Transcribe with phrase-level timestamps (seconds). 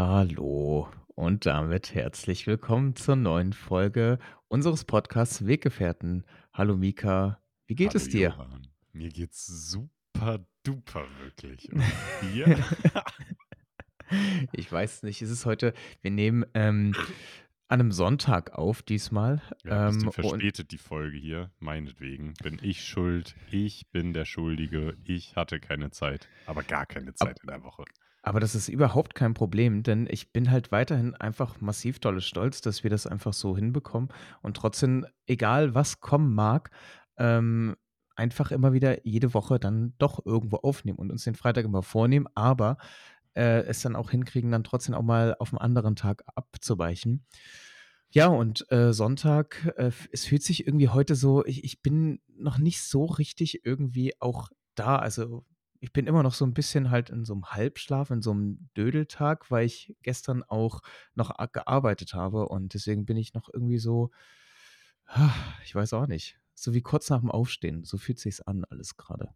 [0.00, 6.24] Hallo und damit herzlich willkommen zur neuen Folge unseres Podcasts Weggefährten.
[6.52, 8.28] Hallo Mika, wie geht Hallo es dir?
[8.28, 8.68] Johann.
[8.92, 11.68] Mir geht's super duper wirklich.
[14.52, 16.94] Ich weiß nicht, es ist heute, wir nehmen ähm,
[17.66, 19.42] an einem Sonntag auf diesmal.
[19.64, 21.50] Ja, Ähm, verspätet die Folge hier.
[21.58, 23.34] Meinetwegen bin ich schuld.
[23.50, 24.96] Ich bin der Schuldige.
[25.04, 26.28] Ich hatte keine Zeit.
[26.46, 27.84] Aber gar keine ab, Zeit in der Woche.
[28.28, 32.60] Aber das ist überhaupt kein Problem, denn ich bin halt weiterhin einfach massiv dolle stolz,
[32.60, 34.10] dass wir das einfach so hinbekommen
[34.42, 36.70] und trotzdem, egal was kommen mag,
[37.16, 37.74] ähm,
[38.16, 42.26] einfach immer wieder jede Woche dann doch irgendwo aufnehmen und uns den Freitag immer vornehmen,
[42.34, 42.76] aber
[43.34, 47.24] äh, es dann auch hinkriegen, dann trotzdem auch mal auf einen anderen Tag abzuweichen.
[48.10, 52.58] Ja, und äh, Sonntag, äh, es fühlt sich irgendwie heute so, ich, ich bin noch
[52.58, 54.96] nicht so richtig irgendwie auch da.
[54.96, 55.44] Also
[55.80, 58.68] ich bin immer noch so ein bisschen halt in so einem Halbschlaf, in so einem
[58.76, 60.80] Dödeltag, weil ich gestern auch
[61.14, 64.10] noch gearbeitet habe und deswegen bin ich noch irgendwie so,
[65.06, 65.32] ah,
[65.64, 67.84] ich weiß auch nicht, so wie kurz nach dem Aufstehen.
[67.84, 69.30] So fühlt sich's an alles gerade.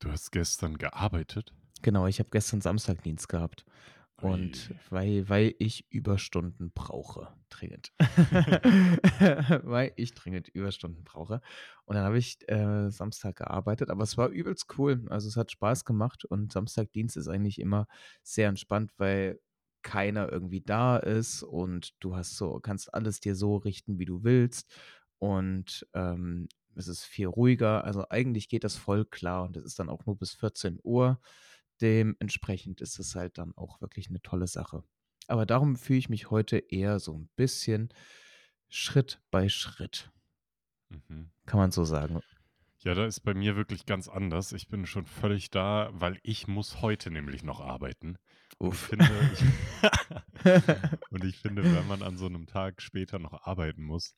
[0.00, 1.52] Du hast gestern gearbeitet?
[1.82, 3.64] Genau, ich habe gestern Samstagdienst gehabt.
[4.20, 7.92] Und weil, weil ich Überstunden brauche, dringend.
[9.64, 11.40] weil ich dringend Überstunden brauche.
[11.84, 15.06] Und dann habe ich äh, Samstag gearbeitet, aber es war übelst cool.
[15.08, 17.86] Also es hat Spaß gemacht und Samstagdienst ist eigentlich immer
[18.22, 19.38] sehr entspannt, weil
[19.82, 24.24] keiner irgendwie da ist und du hast so, kannst alles dir so richten, wie du
[24.24, 24.68] willst.
[25.18, 27.84] Und ähm, es ist viel ruhiger.
[27.84, 31.20] Also eigentlich geht das voll klar und es ist dann auch nur bis 14 Uhr.
[31.80, 34.84] Dementsprechend ist es halt dann auch wirklich eine tolle Sache.
[35.28, 37.90] Aber darum fühle ich mich heute eher so ein bisschen
[38.68, 40.10] Schritt bei Schritt,
[40.90, 41.30] Mhm.
[41.46, 42.20] kann man so sagen.
[42.80, 44.52] Ja, da ist bei mir wirklich ganz anders.
[44.52, 48.18] Ich bin schon völlig da, weil ich muss heute nämlich noch arbeiten.
[48.60, 48.88] Und ich Uff.
[48.88, 49.28] finde,
[51.10, 54.16] und ich finde, wenn man an so einem Tag später noch arbeiten muss,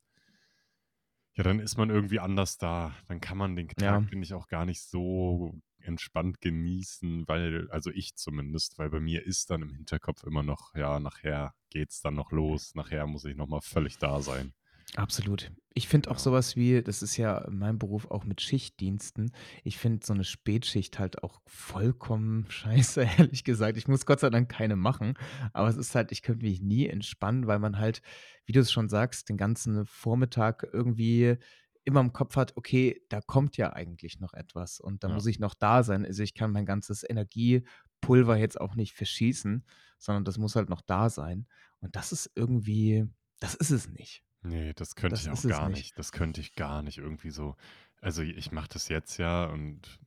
[1.36, 2.95] Ja, dann ist man irgendwie anders da.
[3.08, 7.70] Dann kann man den Ja, Tag, finde ich, auch gar nicht so entspannt genießen, weil,
[7.70, 12.01] also ich zumindest, weil bei mir ist dann im Hinterkopf immer noch, ja, nachher geht's
[12.01, 14.52] dann noch los, nachher muss ich nochmal völlig da sein.
[14.96, 15.52] absolut.
[15.73, 19.33] Ich finde auch sowas wie, das ist ja in meinem Beruf auch mit Schichtdiensten.
[19.63, 23.77] Ich finde so eine Spätschicht halt auch vollkommen scheiße, ehrlich gesagt.
[23.77, 25.14] Ich muss Gott sei Dank keine machen,
[25.52, 28.02] aber es ist halt, ich könnte mich nie entspannen, weil man halt,
[28.46, 31.39] wie du es schon sagst, den ganzen Vormittag irgendwie
[31.85, 35.14] immer im Kopf hat, okay, da kommt ja eigentlich noch etwas und da Ja.
[35.14, 36.05] muss ich noch da sein.
[36.05, 39.64] Also ich kann mein ganzes Energiepulver jetzt auch nicht verschießen,
[39.98, 41.46] sondern das muss halt noch da sein.
[41.80, 43.07] Und das ist irgendwie,
[43.40, 44.23] das ist es nicht.
[44.42, 45.79] Nee, das könnte Das ich auch gar nicht.
[45.79, 45.98] nicht.
[45.98, 47.57] Das könnte ich gar nicht irgendwie so.
[48.01, 50.01] Also ich mache das jetzt ja und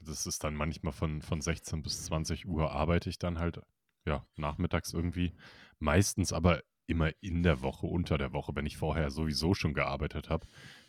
[0.00, 3.60] das ist dann manchmal von, von 16 bis 20 Uhr arbeite ich dann halt,
[4.06, 5.34] ja, nachmittags irgendwie.
[5.78, 10.30] Meistens aber immer in der Woche, unter der Woche, wenn ich vorher sowieso schon gearbeitet
[10.30, 10.46] habe,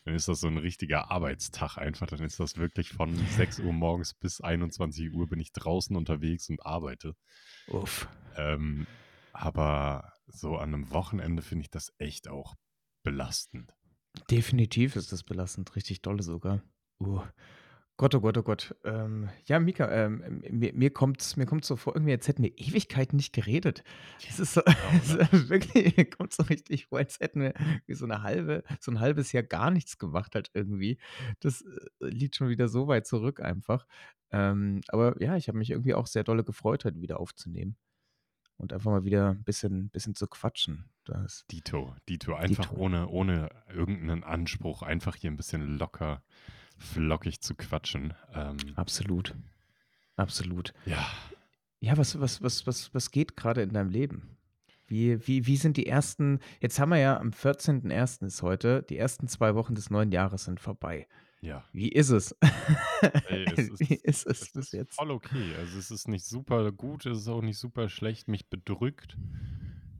[0.09, 2.07] dann ist das so ein richtiger Arbeitstag einfach.
[2.07, 6.49] Dann ist das wirklich von 6 Uhr morgens bis 21 Uhr bin ich draußen unterwegs
[6.49, 7.15] und arbeite.
[7.67, 8.07] Uff.
[8.35, 8.87] Ähm,
[9.33, 12.55] aber so an einem Wochenende finde ich das echt auch
[13.03, 13.75] belastend.
[14.31, 16.63] Definitiv ist das belastend, richtig dolle sogar.
[16.99, 17.21] Uh.
[17.99, 18.73] Gott, oh Gott, oh Gott.
[18.85, 22.57] Ähm, ja, Mika, ähm, mir, mir kommt mir kommt's so vor, irgendwie, als hätten wir
[22.57, 23.83] Ewigkeiten nicht geredet.
[24.25, 27.53] Es ist so, Ja, es ist wirklich, mir kommt so richtig vor, als hätten wir
[27.87, 30.97] wie so eine halbe, so ein halbes Jahr gar nichts gemacht halt irgendwie.
[31.41, 33.85] Das äh, liegt schon wieder so weit zurück einfach.
[34.31, 37.75] Ähm, aber ja, ich habe mich irgendwie auch sehr dolle gefreut, heute wieder aufzunehmen
[38.55, 40.85] und einfach mal wieder ein bisschen, bisschen zu quatschen.
[41.03, 42.79] Das, Dito, Dito, einfach Dito.
[42.79, 46.23] ohne, ohne irgendeinen Anspruch, einfach hier ein bisschen locker,
[46.79, 48.13] flockig zu quatschen.
[48.33, 49.35] Ähm, Absolut.
[50.15, 50.73] Absolut.
[50.85, 51.05] ja,
[51.79, 54.37] Ja, was, was, was, was, was geht gerade in deinem Leben?
[54.87, 58.25] Wie, wie, wie sind die ersten, jetzt haben wir ja am 14.01.
[58.25, 61.07] ist heute, die ersten zwei Wochen des neuen Jahres sind vorbei.
[61.41, 61.63] ja.
[61.71, 62.35] Wie ist es?
[63.27, 64.95] Ey, es Wie ist, ist es es bis ist jetzt?
[64.95, 65.55] voll okay.
[65.59, 68.27] Also es ist nicht super gut, es ist auch nicht super schlecht.
[68.27, 69.15] Mich bedrückt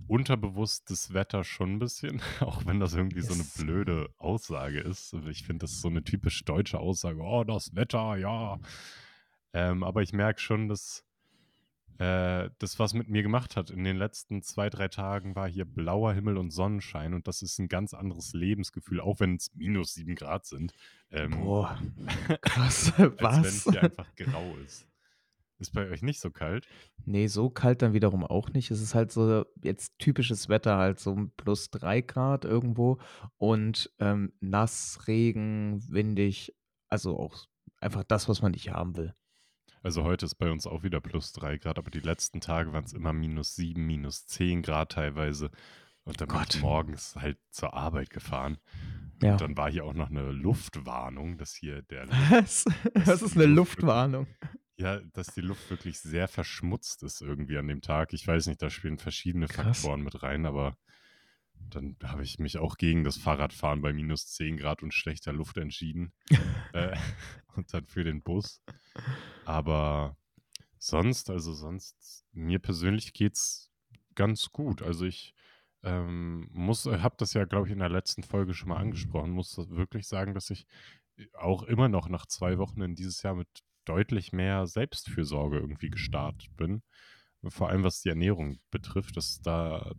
[0.09, 3.57] unterbewusst das Wetter schon ein bisschen, auch wenn das irgendwie so eine Yes.
[3.57, 5.13] blöde Aussage ist.
[5.29, 7.21] Ich finde, das ist so eine typisch deutsche Aussage.
[7.21, 8.59] Oh, das Wetter, ja.
[9.53, 11.03] Ähm, aber ich merke schon, dass
[11.99, 15.65] äh, das, was mit mir gemacht hat in den letzten zwei, drei Tagen, war hier
[15.65, 17.13] blauer Himmel und Sonnenschein.
[17.13, 20.71] Und das ist ein ganz anderes Lebensgefühl, auch wenn es minus sieben Grad sind.
[21.11, 21.77] Ähm, Boah,
[22.41, 22.93] krass.
[22.97, 23.13] als wenn
[23.43, 23.71] es Was?
[23.73, 24.87] hier einfach grau ist.
[25.59, 26.67] Ist bei euch nicht so kalt?
[27.05, 28.71] Nee, so kalt dann wiederum auch nicht.
[28.71, 32.97] Es ist halt so jetzt typisches Wetter, halt so plus drei Grad irgendwo
[33.37, 36.55] und ähm, nass, Regen, windig.
[36.87, 37.45] Also auch
[37.81, 39.13] einfach das, was man nicht haben will.
[39.83, 42.83] Also heute ist bei uns auch wieder plus drei Grad, aber die letzten Tage waren
[42.85, 45.51] es immer minus sieben, minus zehn Grad teilweise.
[46.03, 48.57] Und dann bin ich morgens halt zur Arbeit gefahren.
[49.21, 49.33] Ja.
[49.33, 52.65] Und dann war hier auch noch eine Luftwarnung, dass hier der Was?
[52.93, 54.27] Was ist eine Luft Luftwarnung?
[54.79, 58.13] Ja, dass die Luft wirklich sehr verschmutzt ist irgendwie an dem Tag.
[58.13, 59.81] Ich weiß nicht, da spielen verschiedene Krass.
[59.81, 60.77] Faktoren mit rein, aber
[61.69, 65.57] dann habe ich mich auch gegen das Fahrradfahren bei minus 10 Grad und schlechter Luft
[65.57, 66.13] entschieden.
[66.73, 66.95] äh,
[67.55, 68.61] und dann für den Bus.
[69.43, 70.15] Aber
[70.77, 73.69] sonst, also sonst, mir persönlich geht's
[74.15, 74.81] ganz gut.
[74.81, 75.33] Also ich
[75.83, 79.57] ähm, muss, habe das ja, glaube ich, in der letzten Folge schon mal angesprochen, muss
[79.57, 80.65] wirklich sagen, dass ich
[81.33, 83.49] auch immer noch nach zwei Wochen in dieses Jahr mit
[83.89, 86.83] deutlich mehr Selbstfürsorge irgendwie gestartet bin.
[87.47, 89.91] Vor allem was die Ernährung betrifft, das da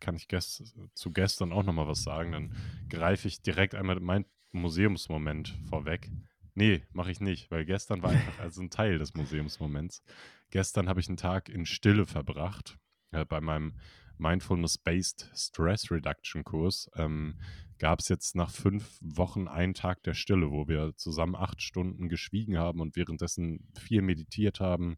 [0.00, 2.32] kann ich gest zu gestern auch nochmal was sagen.
[2.32, 2.54] Dann
[2.88, 6.10] greife ich direkt einmal mein Museumsmoment vorweg.
[6.54, 10.02] Nee, mache ich nicht, weil gestern war einfach also ein Teil des Museumsmoments.
[10.50, 12.78] Gestern habe ich einen Tag in Stille verbracht
[13.12, 13.74] äh, bei meinem
[14.18, 16.90] Mindfulness-Based Stress Reduction Kurs.
[16.96, 17.38] Ähm,
[17.78, 22.08] gab es jetzt nach fünf Wochen einen Tag der Stille, wo wir zusammen acht Stunden
[22.08, 24.96] geschwiegen haben und währenddessen viel meditiert haben,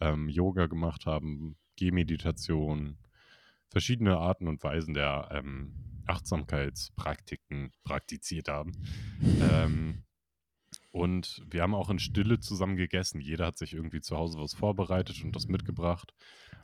[0.00, 2.98] ähm, Yoga gemacht haben, Gehmeditation,
[3.68, 5.74] verschiedene Arten und Weisen der ähm,
[6.06, 8.72] Achtsamkeitspraktiken praktiziert haben.
[9.40, 10.02] Ähm,
[10.92, 13.20] und wir haben auch in Stille zusammen gegessen.
[13.20, 16.12] Jeder hat sich irgendwie zu Hause was vorbereitet und das mitgebracht.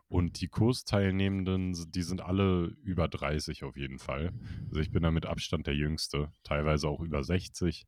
[0.08, 4.32] Und die Kursteilnehmenden, die sind alle über 30 auf jeden Fall.
[4.68, 7.86] Also ich bin da mit Abstand der Jüngste, teilweise auch über 60.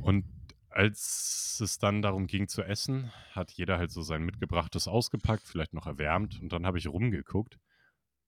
[0.00, 0.24] Und
[0.70, 5.74] als es dann darum ging zu essen, hat jeder halt so sein mitgebrachtes ausgepackt, vielleicht
[5.74, 6.40] noch erwärmt.
[6.40, 7.58] Und dann habe ich rumgeguckt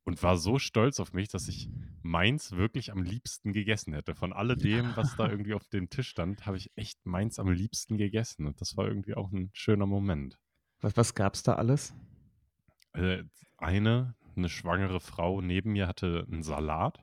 [0.05, 1.69] und war so stolz auf mich, dass ich
[2.03, 4.15] meins wirklich am liebsten gegessen hätte.
[4.15, 7.97] Von alledem, was da irgendwie auf dem Tisch stand, habe ich echt meins am liebsten
[7.97, 8.47] gegessen.
[8.47, 10.39] Und das war irgendwie auch ein schöner Moment.
[10.81, 11.95] Was, was gab's da alles?
[12.95, 13.25] Äh,
[13.59, 16.99] eine, eine schwangere Frau neben mir hatte einen Salat.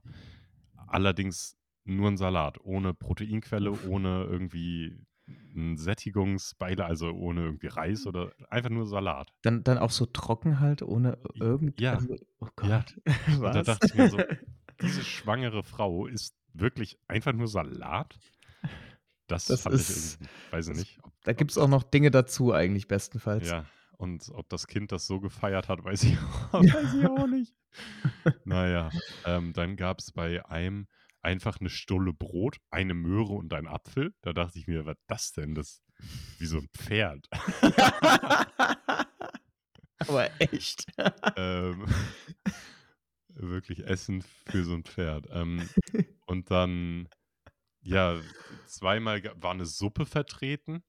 [0.88, 1.56] Allerdings
[1.86, 4.98] nur einen Salat, ohne Proteinquelle, ohne irgendwie
[5.56, 9.32] ein Sättigungsbeile, also ohne irgendwie Reis oder einfach nur Salat.
[9.44, 11.80] Dann, dann auch so trocken halt, ohne irgend.
[11.80, 11.94] Ja.
[11.94, 12.96] Also, oh Gott.
[13.42, 13.52] Ja.
[13.54, 14.18] Da dachte ich mir so,
[14.82, 18.18] diese schwangere Frau isst wirklich einfach nur Salat.
[19.28, 21.00] Das, Das ist- ich irgendwie, weiß ich nicht.
[21.04, 23.48] Ob, da gibt es auch noch Dinge dazu, eigentlich bestenfalls.
[23.48, 23.66] Ja,
[24.00, 26.16] und ob das Kind das so gefeiert hat, weiß ich,
[26.54, 27.54] weiß ich auch nicht.
[28.46, 28.90] Naja,
[29.26, 30.88] ähm, dann gab es bei einem
[31.22, 34.16] einfach eine Stulle Brot, eine Möhre und ein Apfel.
[34.22, 35.54] Da dachte ich mir, was das denn?
[35.54, 35.84] Das
[36.40, 37.28] wie so ein Pferd.
[40.00, 40.86] Aber echt.
[41.36, 41.86] ähm,
[43.28, 45.28] wirklich Essen für so ein Pferd.
[45.30, 45.70] Ähm,
[46.26, 47.10] und dann,
[47.82, 48.20] ja,
[48.66, 50.84] zweimal war eine Suppe vertreten.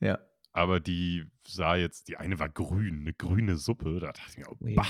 [0.00, 0.18] ja.
[0.52, 4.00] Aber die sah jetzt, die eine war grün, eine grüne Suppe.
[4.00, 4.74] Da dachte ich mir, oh, Ui.
[4.74, 4.86] bah,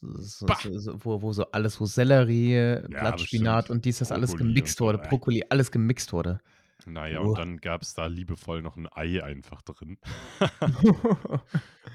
[0.00, 3.70] So, so, so, wo, wo so alles, wo Sellerie, Blattspinat bestimmt.
[3.70, 4.98] und dies, das alles Brokkoli und gemixt wurde.
[4.98, 6.40] Brokkoli, alles gemixt wurde.
[6.86, 7.28] Naja, Oh.
[7.30, 9.98] und dann gab es da liebevoll noch ein Ei einfach drin.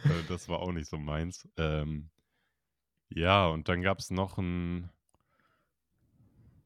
[0.06, 1.48] Äh, das war auch nicht so meins.
[1.58, 2.10] Ähm,
[3.10, 4.90] ja, und dann gab es noch ein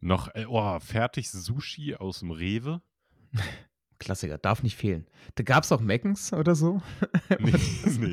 [0.01, 2.81] noch äh, oh, fertig Sushi aus dem Rewe.
[3.99, 5.05] Klassiker, darf nicht fehlen.
[5.35, 6.81] Da gab es auch Meckens oder so.
[7.39, 7.53] Nee,
[7.99, 8.11] nee.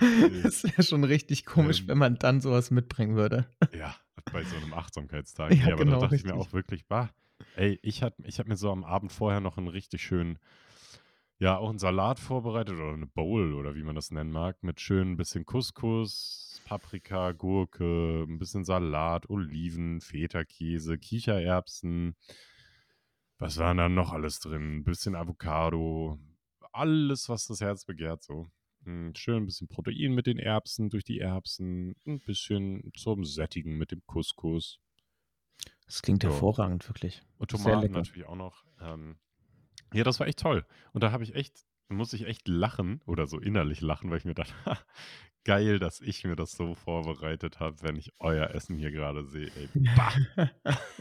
[0.00, 0.42] Nee.
[0.42, 1.88] Das wäre schon richtig komisch, Ähm.
[1.88, 3.46] wenn man dann sowas mitbringen würde.
[3.76, 3.94] Ja,
[4.32, 5.50] bei so einem Achtsamkeitstag.
[5.54, 6.48] Ja, Ja, aber genau, da dachte ich mir richtig.
[6.48, 7.10] auch wirklich, bah,
[7.56, 10.38] ey, ich habe ich hab mir so am Abend vorher noch einen richtig schönen,
[11.38, 14.80] ja, auch einen Salat vorbereitet oder eine Bowl oder wie man das nennen mag, mit
[14.80, 22.14] schön ein bisschen Couscous, Paprika, Gurke, ein bisschen Salat, Oliven, Feta-Käse, Kichererbsen.
[23.40, 24.76] Was war da noch alles drin?
[24.76, 26.18] Ein bisschen Avocado,
[26.72, 28.50] alles, was das Herz begehrt, so.
[28.84, 33.78] Mm, Schön ein bisschen Protein mit den Erbsen, durch die Erbsen, ein bisschen zum Sättigen
[33.78, 34.78] mit dem Couscous.
[35.86, 36.28] Das klingt Ja.
[36.30, 37.22] hervorragend, wirklich.
[37.38, 38.66] Und Tomaten natürlich auch noch.
[38.78, 39.16] Ähm,
[39.94, 40.66] ja, das war echt toll.
[40.92, 44.26] Und da habe ich echt, muss ich echt lachen oder so innerlich lachen, weil ich
[44.26, 44.52] mir dachte,
[45.44, 49.50] geil, dass ich mir das so vorbereitet habe, wenn ich euer Essen hier gerade sehe.
[49.56, 50.12] Ey, bah,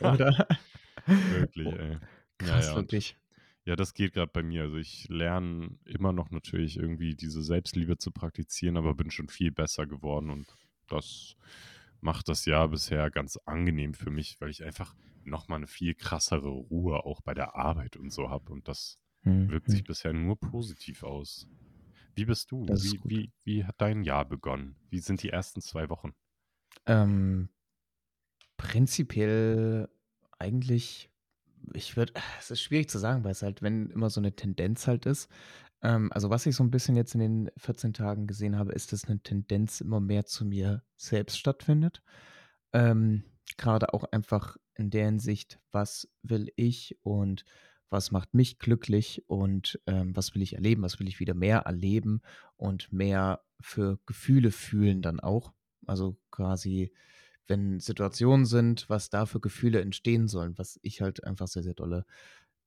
[0.13, 0.47] Oder?
[1.07, 1.97] wirklich, ey.
[2.39, 3.17] Krass, ja, und, wirklich.
[3.65, 4.63] ja, das geht gerade bei mir.
[4.63, 9.51] Also ich lerne immer noch natürlich irgendwie diese Selbstliebe zu praktizieren, aber bin schon viel
[9.51, 10.47] besser geworden und
[10.87, 11.35] das
[12.01, 16.49] macht das Jahr bisher ganz angenehm für mich, weil ich einfach nochmal eine viel krassere
[16.49, 19.71] Ruhe auch bei der Arbeit und so habe und das Hm, wirkt hm.
[19.71, 21.47] sich bisher nur positiv aus.
[22.15, 22.77] Wie bist du?
[22.81, 24.77] Wie, wie, wie hat dein Jahr begonnen?
[24.89, 26.13] Wie sind die ersten zwei Wochen?
[26.85, 27.49] Ähm,
[28.57, 29.89] prinzipiell
[30.37, 31.09] eigentlich,
[31.73, 34.87] ich würde, es ist schwierig zu sagen, weil es halt, wenn immer so eine Tendenz
[34.87, 35.29] halt ist.
[35.83, 38.93] Ähm, also, was ich so 'n bisschen jetzt in den 14 Tagen gesehen habe, ist,
[38.93, 42.03] dass 'ne Tendenz immer mehr zu mir selbst stattfindet.
[42.73, 43.23] Ähm,
[43.57, 47.45] grade auch einfach in der Hinsicht: „Was will ich und
[47.89, 50.83] was macht mich glücklich und, ähm, was will ich erleben?
[50.83, 52.21] Was will ich wieder mehr erleben
[52.57, 55.53] und mehr für Gefühle fühlen dann auch?“
[55.87, 56.93] Also, quasi,
[57.49, 61.75] wenn Situationen sind, was da für Gefühle entstehen sollen, was ich halt einfach sehr, sehr
[61.75, 62.05] dolle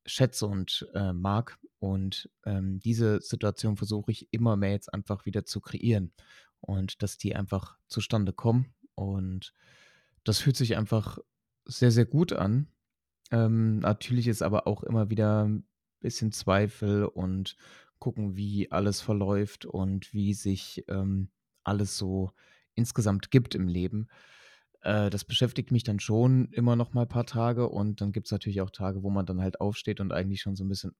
[0.06, 1.58] schätze und, äh, mag.
[1.80, 6.12] Und, ähm, diese Situation versuche ich immer mehr jetzt einfach wieder zu kreieren
[6.60, 8.74] und dass die einfach zustande kommen.
[8.94, 9.54] Und
[10.24, 11.18] das fühlt sich einfach
[11.66, 12.68] sehr, sehr gut an.
[13.32, 15.66] Ähm, natürlich ist aber auch immer wieder 'n
[16.00, 17.56] bisschen Zweifel und
[17.98, 21.30] gucken, wie alles verläuft und wie sich, ähm,
[21.64, 22.32] alles so
[22.74, 24.08] insgesamt gibt im Leben.
[24.82, 28.60] Äh, das beschäftigt mich dann schon immer noch mal paar Tage und dann gibt's natürlich
[28.60, 30.92] auch Tage, wo man dann halt aufsteht und eigentlich schon so 'n bisschen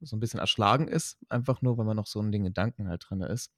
[0.00, 3.04] so 'n bisschen erschlagen ist, einfach nur, weil man noch so in den Gedanken halt
[3.08, 3.52] drinne ist.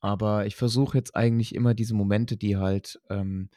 [0.00, 3.50] Aber ich versuche jetzt eigentlich immer diese Momente, die halt ähm,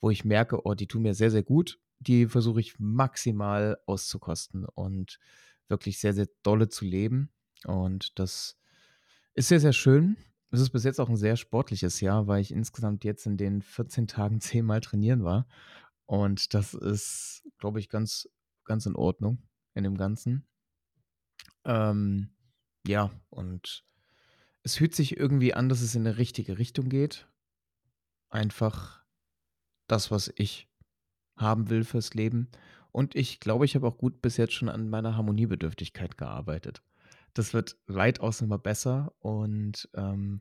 [0.00, 4.64] wo ich merke: „Oh, die tun mir sehr, sehr gut“, die versuche ich maximal auszukosten
[4.66, 5.18] und
[5.68, 7.30] wirklich sehr, sehr dolle zu leben.
[7.66, 8.58] Und das
[9.34, 10.16] ist sehr, sehr schön.
[10.54, 13.60] Es ist bis jetzt auch 'n sehr sportliches Jahr, weil ich insgesamt jetzt in den
[13.60, 15.48] 14 Tagen 10 Mal trainieren war.
[16.06, 18.28] Und das ist, glaube ich, ganz
[18.64, 19.42] ganz in Ordnung
[19.74, 20.46] in dem Ganzen.
[21.64, 22.28] Ähm,
[22.86, 23.84] ja, und
[24.64, 27.28] es fühlt sich irgendwie an, dass es in 'ne richtige Richtung geht.
[28.30, 29.04] Einfach
[29.88, 30.68] das, was ich
[31.36, 32.50] haben will fürs Leben.
[32.92, 36.82] Und ich glaube, ich habe auch gut bis jetzt schon an meiner Harmoniebedürftigkeit gearbeitet.
[37.36, 40.40] Das wird weitaus immer besser und, ähm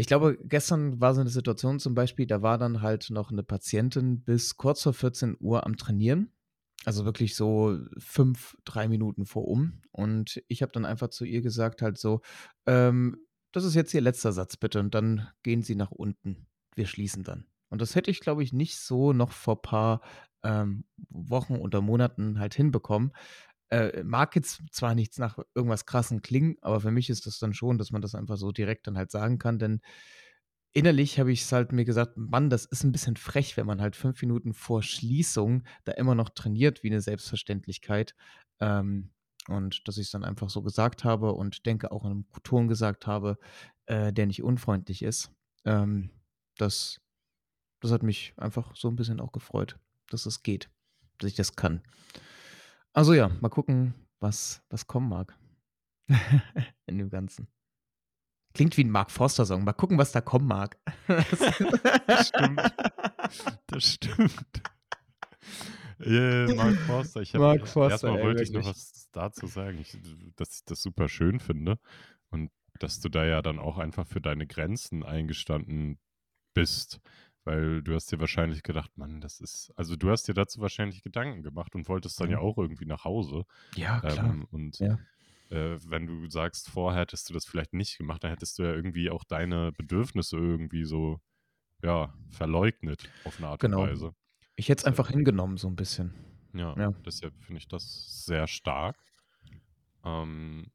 [0.00, 3.42] ich glaube, gestern war so 'ne Situation zum Beispiel, da war dann halt noch 'ne
[3.42, 6.30] Patientin bis kurz vor 14:00 am Trainieren.
[6.84, 9.82] Also, wirklich so 5, 3 Minuten vor um.
[9.90, 12.20] Und ich habe dann einfach zu ihr gesagt halt so:
[12.66, 13.16] „Ähm,
[13.52, 16.46] das ist jetzt Ihr letzter Satz bitte und dann gehen Sie nach unten.
[16.76, 20.00] Wir schließen dann.“ Und das hätte ich, glaube ich, nicht so noch vor paar,
[20.44, 23.10] ähm, Wochen oder Monaten halt hinbekommen.
[23.72, 27.52] Äh, mag jetzt zwar nichts nach irgendwas Krassem klingen, aber für mich ist das dann
[27.52, 29.80] schon, dass man das einfach so direkt dann halt sagen kann, denn
[30.74, 33.96] innerlich habe ich's halt mir gesagt: „Mann, das ist 'n bisschen frech, wenn man halt
[33.96, 38.14] 5 Minuten vor Schließung da immer noch trainiert wie 'ne Selbstverständlichkeit.“
[38.60, 39.10] Ähm,
[39.48, 43.06] und dass ich's dann einfach so gesagt habe und denke auch in 'nem Ton gesagt
[43.08, 43.38] habe,
[43.86, 45.32] äh, der nicht unfreundlich ist.
[45.66, 46.10] Ähm,
[46.58, 47.00] das
[47.82, 49.78] das hat mich einfach so 'n bisschen auch gefreut,
[50.10, 50.70] dass es geht,
[51.18, 51.82] dass ich das kann.
[52.98, 55.38] Also, ja, mal gucken, was was kommen mag
[56.86, 57.46] in dem Ganzen.
[58.54, 59.62] Klingt wie 'n Mark Forster Song.
[59.62, 60.76] Mal gucken, was da kommen mag.
[61.06, 62.74] Das stimmt.
[63.68, 64.62] Das stimmt.
[66.00, 67.20] Ja, Mark Forster.
[67.20, 69.78] Ich habe Mark Forster, mal ey, wollte ich noch was dazu sagen.
[69.78, 69.96] Ich
[70.34, 71.78] dass ich das super schön finde
[72.30, 72.50] und
[72.80, 76.00] dass du da ja dann auch einfach für deine Grenzen eingestanden
[76.52, 76.98] bist,
[77.44, 81.02] weil du hast dir wahrscheinlich gedacht: „Mann, das ist“ also, du hast dir dazu wahrscheinlich
[81.02, 82.40] Gedanken gemacht und wolltest dann ja Mhm.
[82.40, 83.44] auch irgendwie nach Hause.
[83.76, 84.34] Ja, klar.
[84.34, 84.98] Ähm, und, Ja.
[85.50, 88.72] äh, wenn du sagst, vorher hättest du das vielleicht nicht gemacht, dann hättest du ja
[88.74, 91.20] irgendwie auch deine Bedürfnisse irgendwie so,
[91.84, 93.78] ja, verleugnet auf 'ne Art und Genau.
[93.78, 94.14] Weise.
[94.56, 96.14] Ich hätte es einfach hingenommen so 'n bisschen.
[96.54, 96.92] Ja, Ja.
[97.04, 98.96] deshalb finde ich das sehr stark.
[100.04, 100.72] Ähm,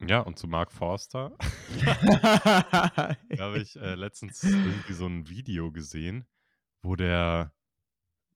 [0.00, 1.36] ja, und zu Mark Forster
[3.36, 6.26] da habe ich, äh, letztens irgendwie so 'n Video gesehen,
[6.82, 7.52] wo der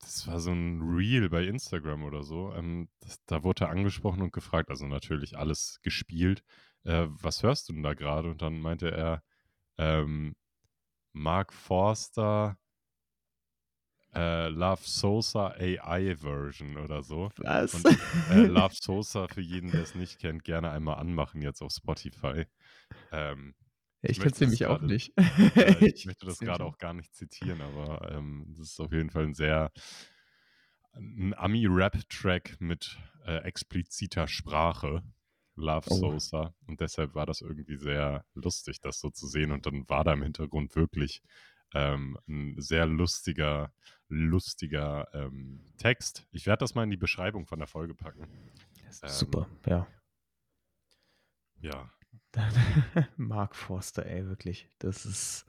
[0.01, 4.23] das war so 'n Reel bei Instagram oder so, ähm, das da wurde er angesprochen
[4.23, 6.45] und gefragt also, natürlich alles gespielt:
[6.85, 9.25] „Äh, was hörst du denn da grade?“ Und dann meinte er,
[9.79, 10.37] ähm,
[11.15, 12.59] Mark Forster
[14.15, 17.31] äh, Love Sosa AI Version oder so.
[17.37, 17.73] Was?
[17.73, 17.89] Und,
[18.29, 22.47] äh, Love Sosa, für jeden, der's nicht kennt, gerne einmal anmachen jetzt auf Spotify.
[23.13, 23.55] Ähm,
[24.07, 25.13] ich Ich kenne es nämlich auch nicht.
[25.61, 28.93] äh, ich Ich möchte das grade auch gar nicht zitieren, aber, ähm, das ist auf
[28.93, 29.73] jeden Fall 'n sehr
[30.95, 35.03] 'n Ami-Rap-Track mit, äh, expliziter Sprache,
[35.57, 36.29] Love Oh.
[36.29, 36.55] Sosa.
[36.67, 39.51] Und deshalb war das irgendwie sehr lustig, das so zu sehen.
[39.53, 41.23] Und dann war da im Hintergrund wirklich,
[41.75, 43.73] ähm, 'n sehr lustiger
[44.09, 46.27] lustiger, ähm, Text.
[46.33, 48.27] Ich werde das mal in die Beschreibung von der Folge packen.
[49.03, 49.87] Ähm Super, ja.
[51.61, 51.91] Ja.
[53.17, 54.69] Mark Forster, ey, wirklich.
[54.79, 55.47] Das ist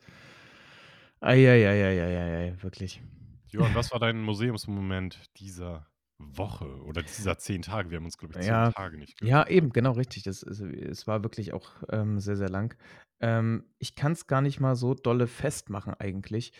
[1.21, 3.01] ei, ei, ei, ei, ei, ei, ei, wirklich.
[3.47, 5.87] Ja, und was war dein Museumsmoment dieser
[6.17, 7.89] Woche oder dieser 10 Tage?
[7.89, 9.55] Wir haben uns, glaube ich, 10 Ja, Tage nicht ja, gehört, ne?
[9.55, 10.23] eben, genau richtig.
[10.23, 12.75] Das es war wirklich auch, ähm, sehr, sehr lang.
[13.21, 16.53] Ähm, ich kann's gar nicht mal so dolle festmachen eigentlich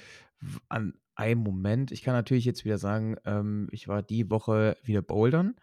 [0.69, 1.91] an einem Moment.
[1.91, 5.55] Ich kann natürlich jetzt wieder sagen, ähm, ich war die Woche wieder bouldern.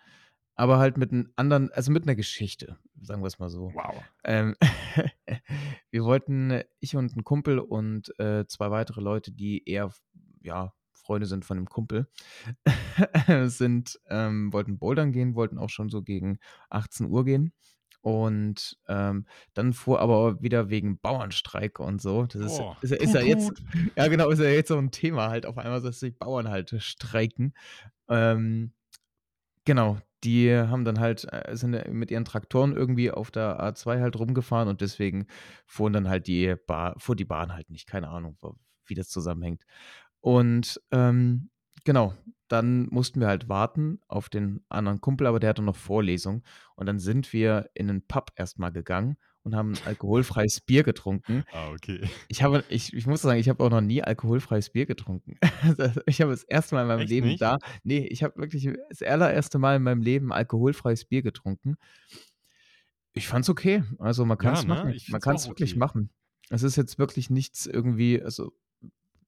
[0.57, 3.75] aber halt mit 'n anderen also, mit 'ner Geschichte, sagen wir's mal so.
[3.75, 4.07] Wow.
[4.25, 4.57] Ähm,
[5.93, 9.93] wir wollten ich und 'n Kumpel und, äh, 2 weitere Leute, die eher
[10.43, 12.09] ja, Freunde sind von dem Kumpel,
[13.47, 16.39] sind ähm, wollten bouldern gehen, wollten auch schon so gegen
[16.71, 17.53] 18:00 gehen.
[18.07, 22.97] Und, ähm, dann fuhr aber wieder wegen Bauernstreik und so das ist Boah, ist ja
[22.99, 23.51] ist ja jetzt
[23.97, 26.73] ja genau, ist ja jetzt so 'n Thema halt auf einmal, dass die Bauern halt
[26.81, 27.53] streiken.
[28.09, 28.73] Ähm,
[29.65, 34.01] genau, die haben dann halt äh, sind, äh, mit ihren Traktoren irgendwie auf der A2
[34.01, 35.27] halt rumgefahren und deswegen
[35.67, 38.37] fuhren dann halt die Ba fuhr die Bahn halt nicht, keine Ahnung,
[38.87, 39.65] wie das zusammenhängt.
[40.21, 41.51] Und, ähm,
[41.87, 42.13] genau,
[42.49, 46.43] dann mussten wir halt warten auf den anderen Kumpel, aber der hatte noch Vorlesung.
[46.77, 51.45] Und dann sind wir in 'nen Pub erst mal gegangen und haben alkoholfreies Bier getrunken.
[51.53, 52.09] Ah, okay.
[52.29, 55.39] Ich habe ich ich muss sagen, ich habe auch noch nie alkoholfreies Bier getrunken.
[56.07, 56.73] Ich habe das 1.
[56.73, 57.41] Mal in meinem Echt Leben nicht?
[57.41, 61.77] da ne, ich habe wirklich das allererste Mal in meinem Leben alkoholfreies Bier getrunken.
[63.15, 63.83] Ich fand's okay.
[63.99, 64.69] Also, man Ja, kann's ne?
[64.69, 64.91] machen.
[64.91, 65.79] Man finde es kann's wirklich okay.
[65.79, 66.11] machen.
[66.51, 68.53] Es ist jetzt wirklich nichts irgendwie also,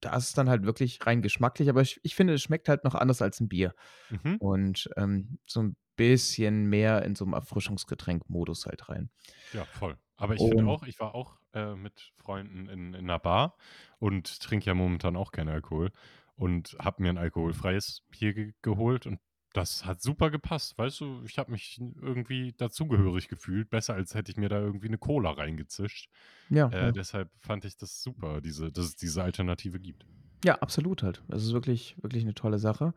[0.01, 2.85] da ist es dann halt wirklich rein geschmacklich, aber ich ich finde, es schmeckt halt
[2.85, 3.75] noch anders als 'n Bier
[4.11, 4.39] Mhm.
[4.39, 9.11] und, ähm, so 'n bisschen mehr in so 'm Erfrischungsgetränk-Modus halt rein.
[9.53, 9.99] Ja, voll.
[10.17, 13.57] Aber ich finde auch ich war auch, äh, mit Freunden in in 'ner Bar
[13.99, 15.91] und trinke ja momentan auch keinen Alkohol
[16.35, 19.21] und habe mir 'n alkoholfreies Bier ge geholt und
[19.55, 20.79] das hat super gepasst.
[20.79, 24.89] Weißt du, ich habe mich irgendwie dazugehörig gefühlt, besser als hätte ich mir da irgendwie
[24.89, 26.11] 'ne Cola reingezischt.
[26.51, 26.95] Ja, Äh, ja.
[26.95, 30.05] deshalb fand ich das super, diese dass es diese Alternative gibt.
[30.45, 31.23] Ja, absolut halt.
[31.29, 32.95] Es ist wirklich wirklich 'ne tolle Sache.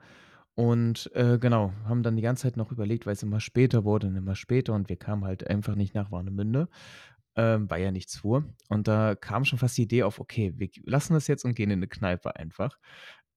[0.55, 4.15] Und, äh, genau, haben dann die ganze Zeit noch überlegt, weil's immer später wurde und
[4.17, 6.69] immer später und wir kamen halt einfach nicht nach Warnemünde,
[7.35, 8.45] ähm, weil ja nichts fuhr.
[8.69, 11.71] Und da kam schon fast die Idee auf: „Okay, wir lassen das jetzt und gehen
[11.71, 12.77] in 'ne Kneipe einfach.“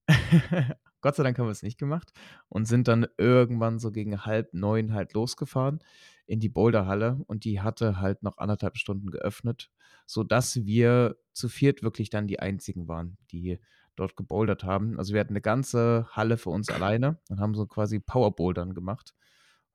[1.05, 2.13] Gott sei Dank haben wir's nicht gemacht
[2.49, 5.77] und sind dann irgendwann so gegen 8:30 halt losgefahren
[6.25, 9.69] in die Boulderhalle und die hatte halt noch 1 1/2 Stunden geöffnet,
[10.07, 13.59] sodass wir zu 4 wirklich dann die Einzigen waren, die
[13.95, 14.97] dort gebouldert haben.
[14.97, 19.13] Also, wir hatten 'ne ganze Halle für uns alleine und haben so quasi Powerbouldern gemacht.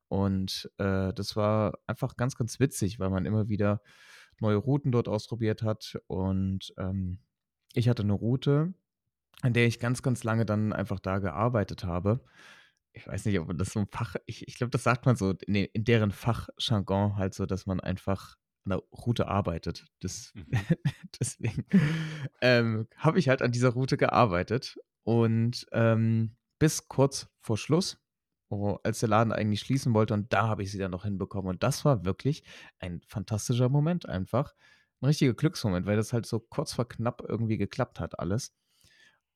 [0.08, 3.82] Und, äh, das war einfach ganz, ganz witzig, weil man immer wieder
[4.40, 5.96] neue Routen dort ausprobiert hat.
[6.08, 7.20] Und, ähm,
[7.74, 8.74] ich hatte 'ne Route,
[9.42, 12.24] an der ich ganz, ganz lange dann einfach da gearbeitet habe.
[12.92, 15.16] Ich weiß nicht, ob man das so 'n Fach ich ich glaube, das sagt man
[15.16, 19.86] so in in deren Fachjargon halt so, dass man einfach an der Route arbeitet.
[20.00, 20.46] Das Mhm.
[21.20, 21.64] deswegen,
[22.42, 27.98] ähm, habe ich halt an dieser Route gearbeitet und, ähm, bis kurz vor Schluss,
[28.50, 31.48] oh, als der Laden eigentlich schließen wollte und da habe ich sie dann noch hinbekommen.
[31.50, 32.44] Und das war wirklich
[32.80, 34.54] ein fantastischer Moment einfach.
[35.02, 38.52] 'N richtiger Glücksmoment, weil das halt so kurz vor knapp irgendwie geklappt hat alles.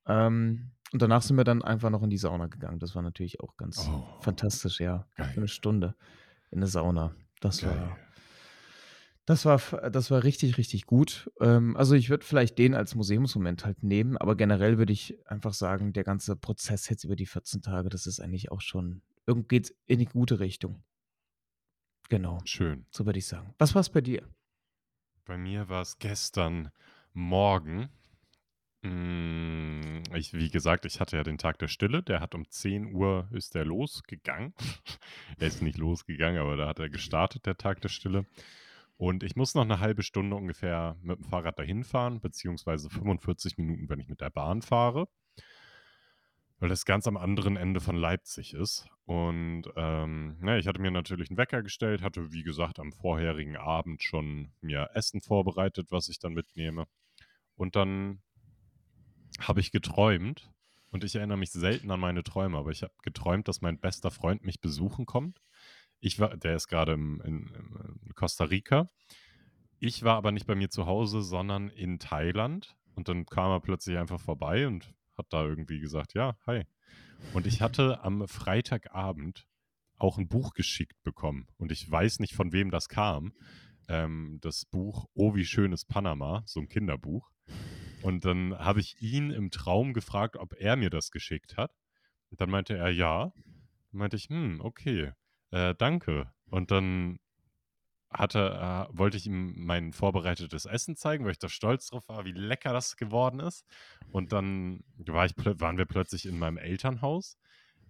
[0.06, 2.78] Ähm, und danach sind wir dann einfach noch in die Sauna gegangen.
[2.78, 4.04] Das war natürlich auch ganz Oh.
[4.20, 5.06] fantastisch, ja.
[5.16, 5.48] Geil.
[5.48, 5.94] Stunde
[6.50, 7.14] in 'ne Sauna.
[7.40, 7.70] Das Geil.
[7.76, 7.98] war
[9.28, 9.58] das war
[9.90, 11.30] das war richtig, richtig gut.
[11.40, 15.54] Ähm, also, ich würde vielleicht den als Museumsmoment halt nehmen, aber generell würde ich einfach
[15.54, 19.48] sagen, der ganze Prozess jetzt über die 14 Tage, das ist eigentlich auch schon irgend
[19.48, 20.84] geht's in die gute Richtung.
[22.10, 22.86] Genau, Schön.
[22.90, 23.54] so würde ich sagen.
[23.58, 24.22] Was war's bei dir?
[25.26, 26.70] Bei mir war's gestern
[27.14, 27.88] Morgen.
[28.84, 33.26] Hm, ich wie gesagt, ich hatte ja den Tag der Stille, der hat um 10:00
[33.32, 34.52] ist der losgegangen.
[35.38, 38.26] Er ist nicht losgegangen, aber da hat er gestartet, der Tag der Stille.
[38.98, 43.88] Und ich muss noch 'ne 1/2 Stunde ungefähr mit'm Fahrrad dahin fahren, beziehungsweise 45 Minuten,
[43.88, 45.08] wenn ich mit der Bahn fahre
[46.60, 48.86] weil das ganz am anderen Ende von Leipzig ist.
[49.06, 53.56] Und, ähm, ne, ich hatte mir natürlich 'n Wecker gestellt, hatte, wie gesagt, am vorherigen
[53.56, 56.86] Abend schon mir Essen vorbereitet, was ich dann mitnehme.
[57.56, 58.20] Und dann
[59.40, 60.50] habe ich geträumt
[60.90, 64.10] und ich erinnere mich selten an meine Träume, aber ich habe geträumt, dass mein bester
[64.10, 65.40] Freund mich besuchen kommt.
[66.00, 67.48] Ich war der ist grade im in
[68.06, 68.88] in Costa Rica.
[69.80, 72.76] Ich war aber nicht bei mir zu Hause, sondern in Thailand.
[72.96, 76.64] Und dann kam er plötzlich einfach vorbei und hat da irgendwie gesagt: „Ja, hi.“
[77.34, 79.46] Und ich hatte am Freitagabend
[79.98, 83.34] auch 'n Buch geschickt bekommen und ich weiß nicht, von wem das kam.
[83.88, 87.30] Ähm, das Buch „Oh, wie schön ist Panama“, so 'n Kinderbuch.
[88.04, 91.72] Und dann habe ich ihn im Traum gefragt, ob er mir das geschickt hat.
[92.30, 93.32] Und dann meinte er: „Ja.“
[93.92, 95.12] Dann meinte ich: „Hm, okay,
[95.52, 97.18] äh, danke.“ Und dann
[98.10, 102.08] hat er äh, wollte ich ihm mein vorbereitetes Essen zeigen, weil ich da stolz drauf
[102.10, 103.64] war, wie lecker das geworden ist.
[104.10, 107.38] Und dann war ich waren wir plötzlich in meinem Elternhaus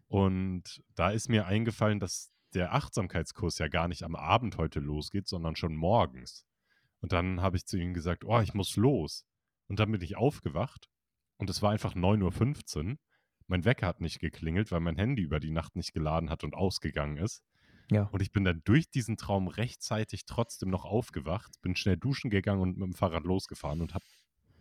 [0.08, 5.28] und da ist mir eingefallen, dass der Achtsamkeitskurs ja gar nicht am Abend heute losgeht,
[5.28, 6.46] sondern schon morgens.
[7.00, 9.26] Und dann habe ich zu ihm gesagt: „Oh, ich muss los.“
[9.68, 10.88] Und dann bin ich aufgewacht
[11.36, 12.98] und es war einfach 9:15
[13.46, 16.54] Mein Wecker hat nicht geklingelt, weil mein Handy über die Nacht nicht geladen hat und
[16.54, 17.42] ausgegangen ist.
[17.90, 18.04] Ja.
[18.04, 22.62] Und ich bin dann durch diesen Traum rechtzeitig trotzdem noch aufgewacht, bin schnell duschen gegangen
[22.62, 24.02] und mit dem Fahrrad losgefahren und hab,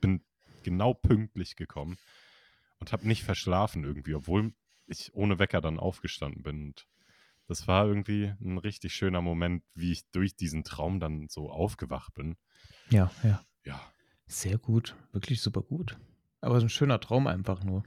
[0.02, 0.26] bin
[0.64, 1.98] genau pünktlich gekommen
[2.80, 4.54] und habe nicht verschlafen irgendwie, obwohl
[4.88, 6.68] ich ohne Wecker dann aufgestanden bin.
[6.68, 6.88] Und
[7.48, 12.14] das war irgendwie ein richtig schöner Moment, wie ich durch diesen Traum dann so aufgewacht
[12.14, 12.36] bin.
[12.90, 13.46] Ja, ja.
[13.66, 13.93] Ja.
[14.28, 14.96] Sehr gut.
[15.12, 15.98] Wirklich super gut.
[16.42, 17.84] Aber so ein schöner Traum einfach nur,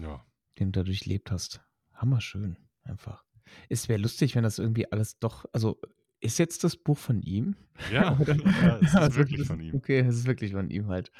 [0.00, 0.24] Ja.
[0.58, 1.60] den du dadurch lebt hast.
[1.94, 2.56] Hammerschön.
[2.84, 3.24] Einfach.
[3.68, 5.44] Es wäre lustig, wenn das irgendwie alles doch.
[5.52, 5.80] Also,
[6.20, 7.56] ist jetzt das Buch von ihm?
[7.92, 9.74] Ja, ja es ist Also, wirklich das- von ihm.
[9.74, 11.10] Okay, es ist wirklich von ihm halt.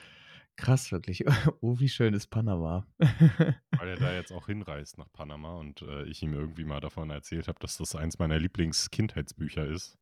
[0.56, 1.24] Krass, wirklich.
[1.62, 2.86] Oh, wie schön ist Panama.
[2.98, 7.08] Weil er da jetzt auch hinreist nach Panama und äh, ich ihm irgendwie mal davon
[7.10, 9.98] erzählt habe, dass das eins meiner Lieblings-Kindheitsbücher ist.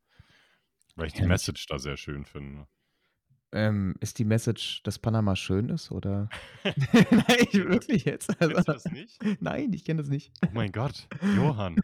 [0.96, 1.22] Weil ich die.
[1.26, 2.66] Message da sehr schön finde.
[3.52, 5.90] Ähm, ist die Message, dass Panama schön ist?
[5.90, 6.28] Oder?
[6.64, 8.28] Nein, ich wirklich jetzt.
[8.38, 9.18] Kennst du Also, das nicht?
[9.40, 10.32] nein, ich kenne das nicht.
[10.44, 11.76] Oh mein Gott, Johann.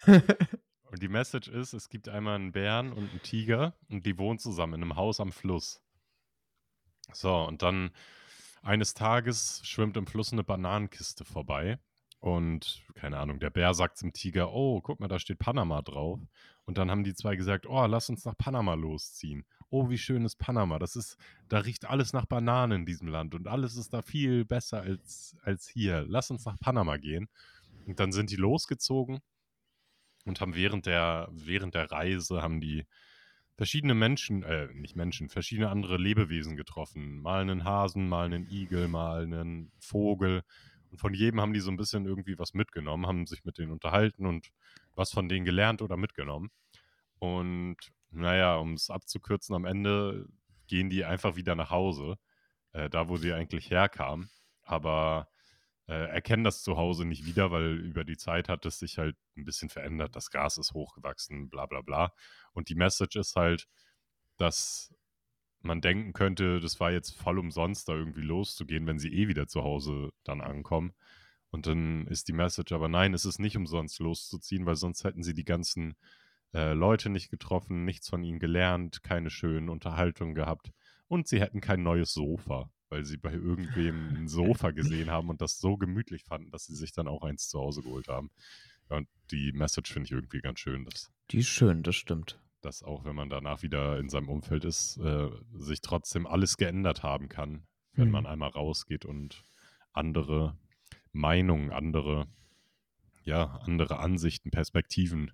[0.90, 4.38] Und die Message ist, es gibt einmal einen Bären und einen Tiger und die wohnen
[4.38, 5.83] zusammen in einem Haus am Fluss.
[7.12, 7.90] So, und dann
[8.62, 11.79] eines Tages schwimmt im Fluss eine Bananenkiste vorbei
[12.20, 16.20] und keine Ahnung, der Bär sagt zum Tiger, oh, guck mal, da steht Panama drauf.
[16.64, 19.44] Und dann haben die zwei gesagt, oh, lass uns nach Panama losziehen.
[19.70, 20.79] Oh, wie schön ist Panama.
[20.79, 21.16] Das ist,
[21.48, 25.37] da riecht alles nach Bananen in diesem Land und alles ist da viel besser als,
[25.42, 26.05] als hier.
[26.09, 27.29] Lass uns nach Panama gehen.
[27.87, 29.20] Und dann sind die losgezogen
[30.24, 32.87] und haben während der, während der Reise haben die
[33.57, 37.20] verschiedene Menschen, äh, nicht Menschen, verschiedene andere Lebewesen getroffen.
[37.20, 40.42] Mal einen Hasen, mal einen Igel, mal einen Vogel.
[40.90, 43.72] Und von jedem haben die so ein bisschen irgendwie was mitgenommen, haben sich mit denen
[43.72, 44.50] unterhalten und
[44.94, 46.50] was von denen gelernt oder mitgenommen.
[47.18, 47.76] Und
[48.16, 50.29] naja, um es abzukürzen, am Ende
[50.66, 52.18] gehen die einfach wieder nach Hause,
[52.72, 54.31] äh, da wo sie eigentlich herkamen.
[54.62, 55.29] Aber
[55.87, 59.44] äh, erkennen das Zuhause nicht wieder, weil über die Zeit hat es sich halt ein
[59.44, 60.16] bisschen verändert.
[60.16, 62.12] Das Gras ist hochgewachsen, bla bla bla.
[62.52, 63.68] Und die Message ist halt,
[64.37, 64.94] dass
[65.61, 69.46] man denken könnte, das war jetzt voll umsonst, da irgendwie loszugehen, wenn sie eh wieder
[69.46, 70.94] zu Hause dann ankommen.
[71.50, 75.22] Und dann ist die Message aber nein, es ist nicht umsonst loszuziehen, weil sonst hätten
[75.22, 75.96] sie die ganzen
[76.54, 80.70] äh, Leute nicht getroffen, nichts von ihnen gelernt, keine schönen Unterhaltungen gehabt
[81.09, 85.40] und sie hätten kein neues Sofa, weil sie bei irgendwem ein Sofa gesehen haben und
[85.40, 88.30] das so gemütlich fanden, dass sie sich dann auch eins zu Hause geholt haben.
[88.90, 92.40] Ja, und die Message finde ich irgendwie ganz schön, dass, Die ist schön, das stimmt.
[92.62, 97.02] dass auch wenn man danach wieder in seinem Umfeld ist, äh, sich trotzdem alles geändert
[97.02, 98.12] haben kann, wenn Mhm.
[98.12, 99.44] man einmal rausgeht und
[99.92, 100.59] andere
[101.12, 102.26] Meinungen, andere,
[103.24, 105.32] ja, andere Ansichten, Perspektiven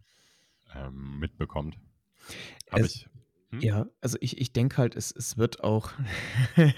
[0.76, 1.78] ähm, mitbekommt.
[2.70, 3.08] Habe ich.
[3.50, 3.60] Hm?
[3.60, 5.92] Ja, also ich, ich denke halt, es, es wird auch.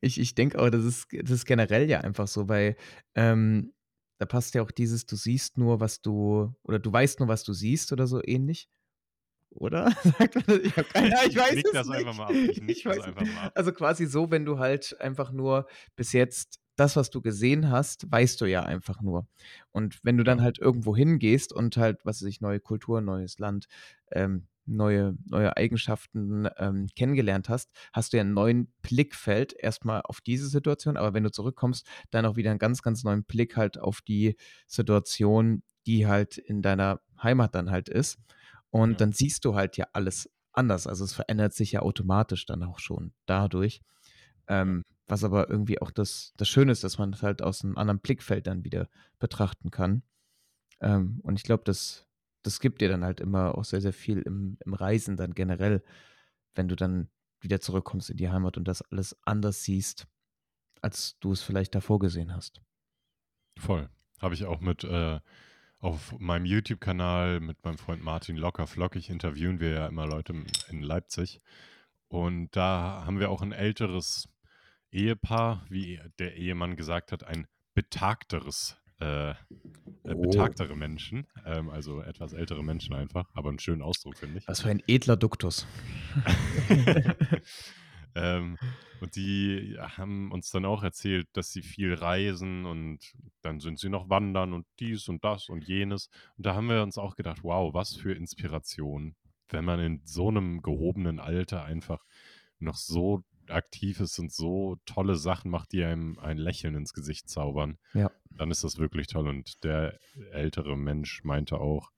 [0.00, 2.76] ich ich denke auch, das ist, das ist generell ja einfach so, weil
[3.14, 3.72] ähm,
[4.18, 7.44] da passt ja auch dieses, du siehst nur, was du, oder du weißt nur, was
[7.44, 8.68] du siehst oder so ähnlich.
[9.50, 9.90] Oder?
[10.18, 10.58] Sagt man das?
[10.58, 11.96] Ich habe keine Ahnung, ich weiß es das nicht.
[11.96, 12.32] einfach mal ab.
[12.32, 13.34] Ich das weiß einfach nicht.
[13.34, 13.52] mal ab.
[13.54, 18.10] Also quasi so, wenn du halt einfach nur bis jetzt das, was du gesehen hast,
[18.10, 19.26] weißt du ja einfach nur.
[19.72, 20.44] Und wenn du dann Ja.
[20.44, 23.66] halt irgendwo hingehst und halt, was weiß ich, neue Kultur, neues Land,
[24.12, 30.20] ähm, neue, neue Eigenschaften ähm, kennengelernt hast, hast du ja einen neuen Blickfeld erstmal auf
[30.20, 33.78] diese Situation, aber wenn du zurückkommst, dann auch wieder einen ganz, ganz neuen Blick halt
[33.80, 34.36] auf die
[34.66, 38.18] Situation, die halt in deiner Heimat dann halt ist.
[38.70, 38.96] Und Ja.
[38.98, 40.86] dann siehst du halt ja alles anders.
[40.86, 43.80] Also es verändert sich ja automatisch dann auch schon dadurch.
[44.48, 47.76] Ähm, was aber irgendwie auch das, das Schöne ist, dass man es halt aus einem
[47.76, 50.02] anderen Blickfeld dann wieder betrachten kann.
[50.80, 52.06] Ähm, und ich glaube, das,
[52.42, 55.82] das gibt dir dann halt immer auch sehr, sehr viel im, im Reisen dann generell,
[56.54, 57.08] wenn du dann
[57.40, 60.06] wieder zurückkommst in die Heimat und das alles anders siehst,
[60.82, 62.60] als du es vielleicht davor gesehen hast.
[63.58, 63.88] Voll.
[64.20, 65.20] Habe ich auch mit äh,
[65.78, 70.34] auf meinem YouTube-Kanal mit meinem Freund Martin Locker Flockig interviewen wir ja immer Leute
[70.68, 71.40] in Leipzig.
[72.08, 74.28] Und da haben wir auch ein älteres
[74.90, 79.34] Ehepaar, wie der Ehemann gesagt hat, ein betagteres, äh, äh,
[80.04, 80.20] Oh.
[80.22, 84.48] betagtere Menschen, ähm, also etwas ältere Menschen einfach, aber einen schönen Ausdruck, finde ich.
[84.48, 85.66] Was für ein edler Duktus.
[88.14, 88.58] ähm,
[89.00, 92.98] und die haben uns dann auch erzählt, dass sie viel reisen und
[93.42, 96.08] dann sind sie noch wandern und dies und das und jenes.
[96.36, 99.14] Und da haben wir uns auch gedacht, wow, was für Inspiration,
[99.50, 102.04] wenn man in so einem gehobenen Alter einfach
[102.58, 107.28] noch so aktiv ist und so tolle Sachen macht, die einem ein Lächeln ins Gesicht
[107.28, 107.78] zaubern.
[107.94, 108.10] Ja.
[108.30, 109.28] Dann ist das wirklich toll.
[109.28, 109.98] Und der
[110.32, 111.90] ältere Mensch meinte auch,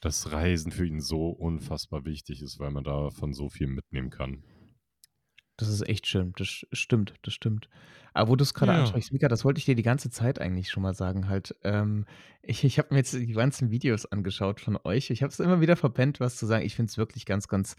[0.00, 4.42] dass Reisen für ihn so unfassbar wichtig ist, weil man davon so viel mitnehmen kann.
[5.56, 6.32] Das ist echt schön.
[6.36, 7.68] Das stimmt, das stimmt.
[8.14, 8.80] Aber wo du's grade Ja.
[8.80, 11.54] ansprichst, Mika, das wollte ich dir die ganze Zeit eigentlich schon mal sagen halt.
[11.62, 12.04] Ähm,
[12.42, 15.10] ich ich habe mir jetzt die ganzen Videos angeschaut von euch.
[15.10, 16.64] Ich habe es immer wieder verpennt, was zu sagen.
[16.64, 17.76] Ich finde es wirklich ganz, ganz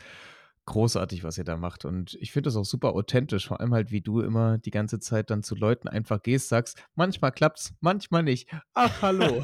[0.66, 1.86] großartig, was ihr da macht.
[1.86, 5.00] Und ich finde das auch super authentisch, vor allem halt, wie du immer die ganze
[5.00, 8.50] Zeit dann zu Leuten einfach gehst, sagst: „Manchmal klappt's, manchmal nicht.
[8.74, 9.42] Ach, hallo.“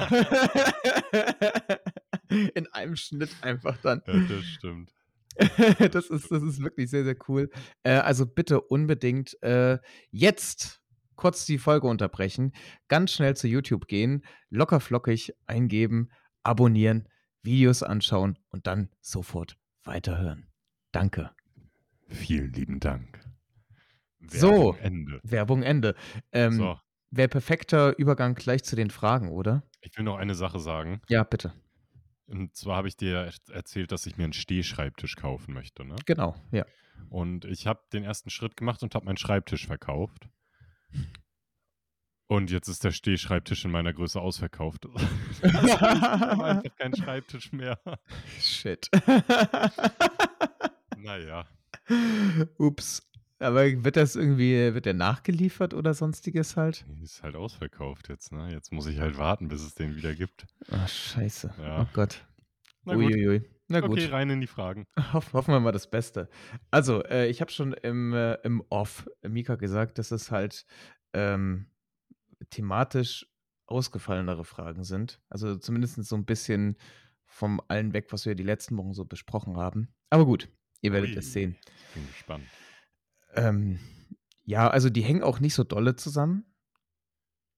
[2.54, 4.02] In einem Schnitt einfach dann.
[4.06, 4.94] Ja, das stimmt.
[5.92, 7.50] Das ist das ist wirklich sehr, sehr cool.
[7.82, 9.78] Äh, also bitte unbedingt, äh,
[10.10, 10.80] jetzt
[11.16, 12.52] kurz die Folge unterbrechen,
[12.88, 16.10] ganz schnell zu YouTube gehen, locker flockig eingeben,
[16.42, 17.08] abonnieren,
[17.42, 20.49] Videos anschauen und dann sofort weiterhören.
[20.92, 21.30] Danke.
[22.08, 23.20] Vielen lieben Dank.
[24.28, 25.20] So, Werbung Ende.
[25.22, 25.94] Werbung Ende.
[26.32, 26.78] Ähm, So.
[27.10, 29.62] wäre perfekter Übergang gleich zu den Fragen, oder?
[29.80, 31.00] Ich will noch eine Sache sagen.
[31.08, 31.52] Ja, bitte.
[32.26, 35.96] Und zwar habe ich dir erzählt, dass ich mir 'n Stehschreibtisch kaufen möchte, ne?
[36.06, 36.64] Genau, ja.
[37.08, 40.28] Und ich habe den ersten Schritt gemacht und habe meinen Schreibtisch verkauft.
[42.28, 44.86] Und jetzt ist der Stehschreibtisch in meiner Größe ausverkauft.
[45.42, 47.80] Ich habe einfach keinen Schreibtisch mehr.
[48.38, 48.88] Shit.
[51.02, 51.46] Na ja.
[52.58, 53.02] Ups.
[53.38, 56.84] Aber wird das irgendwie wird der nachgeliefert oder Sonstiges halt?
[57.02, 58.52] Ist halt ausverkauft jetzt, ne?
[58.52, 60.46] Jetzt muss ich halt warten, bis es den wieder gibt.
[60.68, 61.54] Ah, scheiße.
[61.58, 61.82] Ja.
[61.82, 62.26] Oh Gott.
[62.84, 63.14] Na gut.
[63.14, 63.50] Ui, ui, ui.
[63.68, 64.12] Na Okay, gut.
[64.12, 64.84] rein in die Fragen.
[65.14, 66.28] Hoff hoffen wir mal das Beste.
[66.70, 70.66] Also, äh, ich habe schon im, äh im Off Mika gesagt, dass es halt,
[71.14, 71.66] ähm,
[72.50, 73.26] thematisch
[73.66, 75.20] ausgefallenere Fragen sind.
[75.30, 76.76] Also, zumindest so 'n bisschen
[77.26, 79.94] vom allen weg, was wir die letzten Wochen so besprochen haben.
[80.10, 80.48] Aber gut,
[80.80, 81.56] ihr werdet es sehen.
[81.94, 82.44] bin gespannt.
[83.34, 83.78] Ähm,
[84.44, 86.44] ja, also die hängen auch nicht so dolle zusammen.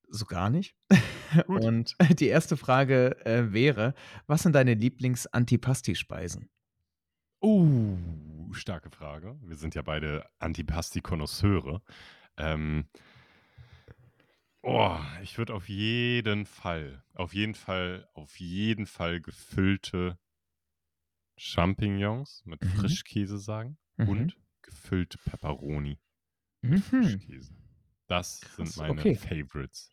[0.09, 0.77] So gar nicht.
[1.47, 1.65] Gut.
[1.65, 3.95] Und die erste Frage, äh, wäre:
[4.27, 6.51] Was sind deine Lieblings-Antipasti-Speisen?
[7.43, 9.37] Uh, starke Frage.
[9.43, 11.83] Wir sind ja beide Antipasti-Konnoisseure.
[12.37, 12.85] Ähm
[14.63, 20.19] oh, ich würde auf jeden Fall auf jeden Fall auf jeden Fall gefüllte
[21.37, 22.67] Champignons mit Mhm.
[22.67, 24.07] Frischkäse sagen Mhm.
[24.09, 26.01] und gefüllte Peperoni
[26.63, 26.81] mit Mhm.
[26.81, 27.57] Frischkäse.
[28.09, 29.15] Das sind Krass, meine okay.
[29.15, 29.93] Favorites.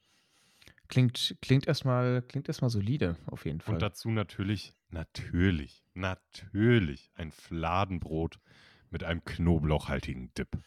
[0.89, 3.82] Klingt klingt erst mal klingt erst mal solide, auf jeden Und Fall.
[3.82, 8.39] dazu natürlich natürlich natürlich ein Fladenbrot
[8.89, 10.58] mit einem knoblauchhaltigen Dip.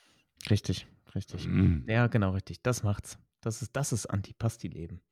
[0.50, 1.48] Richtig, richtig.
[1.48, 1.88] Mm.
[1.88, 2.62] Ja, genau, richtig.
[2.62, 3.18] Das macht's.
[3.40, 5.02] Das ist das ist Antipasti-Leben.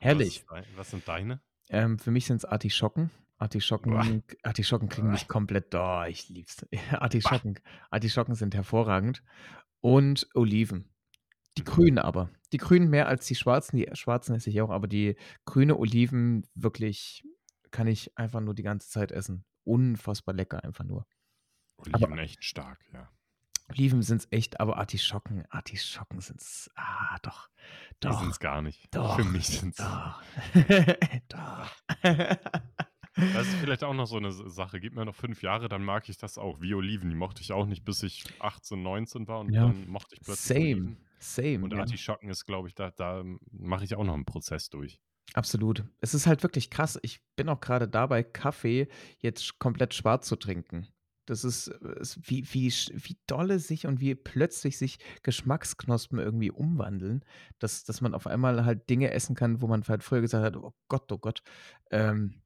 [0.00, 0.44] Was Herrlich.
[0.48, 1.40] dei was sind deine?
[1.70, 3.10] Ähm, für mich sind's Artischocken.
[3.38, 6.66] Artischocken Artischocken kriegen mich komplett oh, ich lieb's.
[6.90, 7.58] Artischocken
[7.90, 9.22] Artischocken sind hervorragend.
[9.80, 10.92] Und Oliven.
[11.56, 11.66] Die Mhm.
[11.66, 12.30] grünen aber.
[12.52, 13.76] Die grünen mehr als die schwarzen.
[13.76, 17.24] Die schwarzen esse ich auch, aber die grüne Oliven wirklich
[17.70, 19.44] kann ich einfach nur die ganze Zeit essen.
[19.64, 21.06] Unfassbar lecker einfach nur.
[21.92, 23.10] Aber Oliven echt stark, ja.
[23.70, 27.48] Oliven sind's echt, aber Artischocken Artischocken sind's ah, doch,
[28.02, 28.82] Die doch, sind's gar nicht.
[28.84, 30.22] Für doch, mich sind's doch,
[31.28, 31.70] doch.
[33.32, 34.80] Das ist vielleicht auch noch so 'ne S Sache.
[34.80, 37.10] Gib mir noch 5 Jahre, dann mag ich das auch, wie Oliven.
[37.10, 40.22] Die mochte ich auch nicht, bis ich 18, 19 war und Ja, dann mochte ich
[40.22, 40.98] plötzlich same, Oliven.
[41.18, 41.88] same, Und ja.
[41.88, 44.98] Artischocken ist, glaube ich, da da mache ich auch noch 'n Prozess durch.
[45.34, 45.84] Absolut.
[46.00, 46.98] Es ist halt wirklich krass.
[47.02, 50.88] Ich bin auch grade dabei, Kaffee jetzt komplett schwarz zu trinken.
[51.26, 56.50] Das ist ist wie wie sch wie dolle sich und wie plötzlich sich Geschmacksknospen irgendwie
[56.50, 57.22] umwandeln,
[57.58, 60.56] dass dass man auf einmal halt Dinge essen kann, wo man halt früher gesagt hat:
[60.56, 61.42] „Oh Gott, oh Gott.“
[61.90, 62.40] Ähm,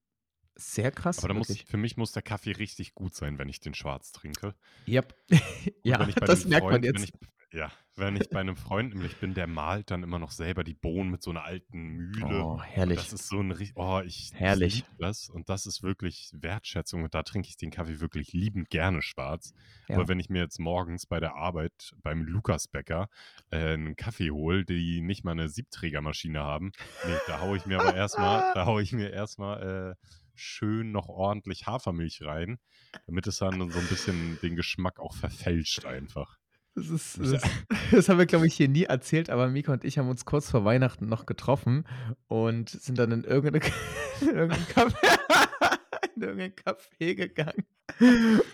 [0.56, 3.74] sehr krass, Aber muss für mich muss der Kaffee richtig gut sein, wenn ich den
[3.74, 4.54] schwarz trinke.
[4.98, 5.16] Und
[5.84, 7.04] Ja, das merkt man Freund wenn jetzt.
[7.04, 7.12] ich
[7.54, 10.72] ja, wenn ich bei 'nem Freund nämlich bin, der mahlt dann immer noch selber die
[10.74, 12.46] Bohnen mit so 'ner alten Mühle.
[12.46, 12.98] Oh, Und herrlich.
[12.98, 14.86] das ist so 'n rich oh, ich ich Herrlich.
[14.98, 15.28] das.
[15.28, 17.02] Und das ist wirklich Wertschätzung.
[17.02, 19.52] Und da trinke ich den Kaffee wirklich liebend gerne schwarz.
[19.88, 20.02] Ja.
[20.02, 23.08] Aber wenn ich mir jetzt morgens bei der Arbeit beim Lukasbäcker,
[23.50, 27.76] äh, 'n Kaffee hole, die nicht mal 'ne Siebträgermaschine haben, ne, da haue ich mir
[27.76, 32.58] aber erst mal da haue ich mir erst mal, äh, schön noch ordentlich Hafermilch rein,
[33.06, 36.38] damit es dann so 'n bisschen den Geschmack auch verfälscht einfach.
[36.76, 37.42] Das ist das
[37.90, 40.50] das haben wir, glaube ich, hier nie erzählt, aber Mika und ich haben uns kurz
[40.50, 41.84] vor Weihnachten noch getroffen
[42.28, 43.70] und sind dann in irgend 'ne K
[44.22, 44.96] in irgend 'n Café
[46.16, 47.66] in irgend 'nen Café gegangen.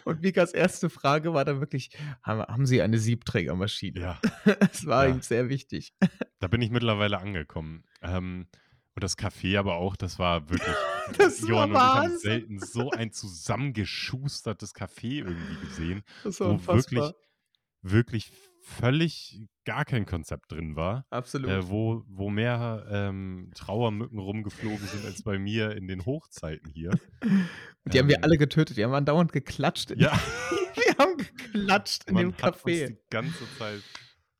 [0.04, 1.90] Und Mikas erste Frage war dann wirklich:
[2.24, 4.20] „Ha haben Sie eine Siebträgermaschine?“ Ja.
[4.72, 5.22] Es war ihm Ja.
[5.22, 5.92] sehr wichtig.
[6.42, 7.84] Da bin ich mittlerweile angekommen.
[8.00, 8.46] Ähm,
[8.94, 10.86] und das Café aber auch, das war wirklich
[11.18, 16.52] Das Johann und ich haben selten so ein zusammengeschustertes Café irgendwie gesehen, Das war wo
[16.52, 16.76] unfassbar.
[16.90, 17.14] wirklich
[17.82, 21.06] wirklich völlig gar kein Konzept drin war.
[21.10, 21.48] Absolut.
[21.48, 26.90] Äh, wo, wo mehr ähm, Trauermücken rumgeflogen sind als bei mir in den Hochzeiten hier.
[27.22, 28.76] Und die haben wir Ähm, alle getötet.
[28.76, 29.90] Die haben andauernd geklatscht.
[29.96, 30.12] Ja,
[30.74, 32.88] wir haben geklatscht in man dem hat uns Café.
[32.88, 33.82] die ganze Zeit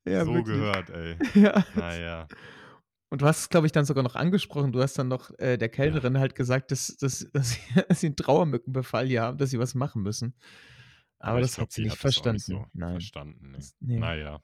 [0.05, 0.57] Ja, so wirklich.
[0.57, 1.17] gehört, ey.
[1.33, 1.65] Ja.
[1.75, 2.27] Naja.
[3.09, 4.71] Und du hast es, glaube ich, dann sogar noch angesprochen.
[4.71, 8.07] Du hast dann noch äh, der Kellnerin halt gesagt, dass, dass, dass, sie, dass sie
[8.07, 10.35] einen Trauermückenbefall hier haben, dass sie was machen müssen.
[11.17, 12.35] Aber, ich das glaub, hat sie nicht hat verstanden.
[12.35, 12.91] nicht so Nein.
[12.91, 13.51] verstanden.
[13.51, 13.65] Nee.
[13.79, 13.99] Nee.
[13.99, 14.41] Naja.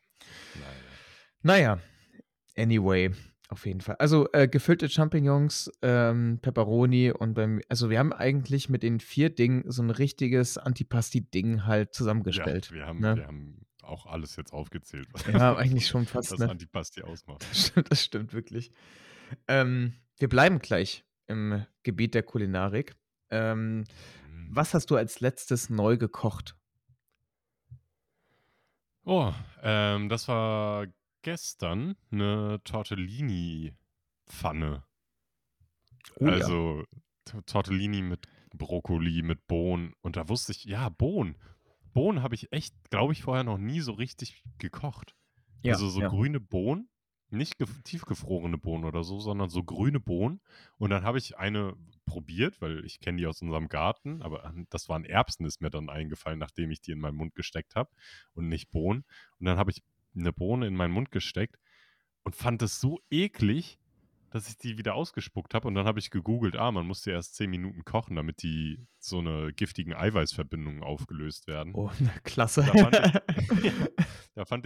[0.56, 0.86] Naja.
[1.42, 1.80] Naja,
[2.58, 3.12] anyway,
[3.50, 3.96] auf jeden Fall.
[4.00, 9.30] Also äh, gefüllte Champignons, ähm, Pepperoni und beim, also wir haben eigentlich mit den vier
[9.30, 12.70] Dingen so ein richtiges Antipasti-Ding halt zusammengestellt.
[12.72, 13.16] Ja, wir haben, ne?
[13.16, 16.50] wir haben auch alles jetzt aufgezählt, was Ja, eigentlich schon fast, das ne?
[16.50, 17.46] Antipasti ausmacht.
[17.50, 18.72] Das stimmt, das stimmt wirklich.
[19.48, 22.96] Ähm, wir bleiben gleich im Gebiet der Kulinarik.
[23.30, 23.84] Ähm,
[24.28, 24.56] Mm.
[24.56, 26.56] was hast du als letztes neu gekocht?
[29.04, 30.88] Oh, ähm, das war
[31.22, 34.84] gestern eine Tortellini-Pfanne.
[36.20, 36.34] Oh ja.
[36.34, 36.84] also
[37.26, 39.94] T- Tortellini mit Brokkoli, mit Bohnen.
[40.02, 41.38] Und da wusste ich, ja, Bohnen.
[41.96, 45.16] Bohnen habe ich echt, glaube ich, vorher noch nie so richtig gekocht.
[45.64, 46.10] Ja, also so ja.
[46.10, 46.90] grüne Bohnen,
[47.32, 50.42] nicht gef- tiefgefrorene Bohnen oder so, sondern so grüne Bohnen.
[50.78, 54.90] Und dann habe ich eine probiert, weil ich kenne die aus unserem Garten, aber das
[54.90, 57.90] waren Erbsen, ist mir dann eingefallen, nachdem ich die in meinen Mund gesteckt habe
[58.36, 59.06] und nicht Bohnen.
[59.40, 59.82] Und dann habe ich
[60.16, 61.58] eine Bohne in meinen Mund gesteckt
[62.24, 63.80] und fand es so eklig,
[64.36, 65.66] dass ich die wieder ausgespuckt habe.
[65.66, 68.86] Und dann habe ich gegoogelt, ah, man muss die erst 10 Minuten kochen, damit die
[69.00, 71.72] so eine giftigen Eiweißverbindungen aufgelöst werden.
[71.74, 71.90] Oh,
[72.24, 72.64] klasse.
[72.74, 72.96] Da fand
[73.56, 73.72] ich,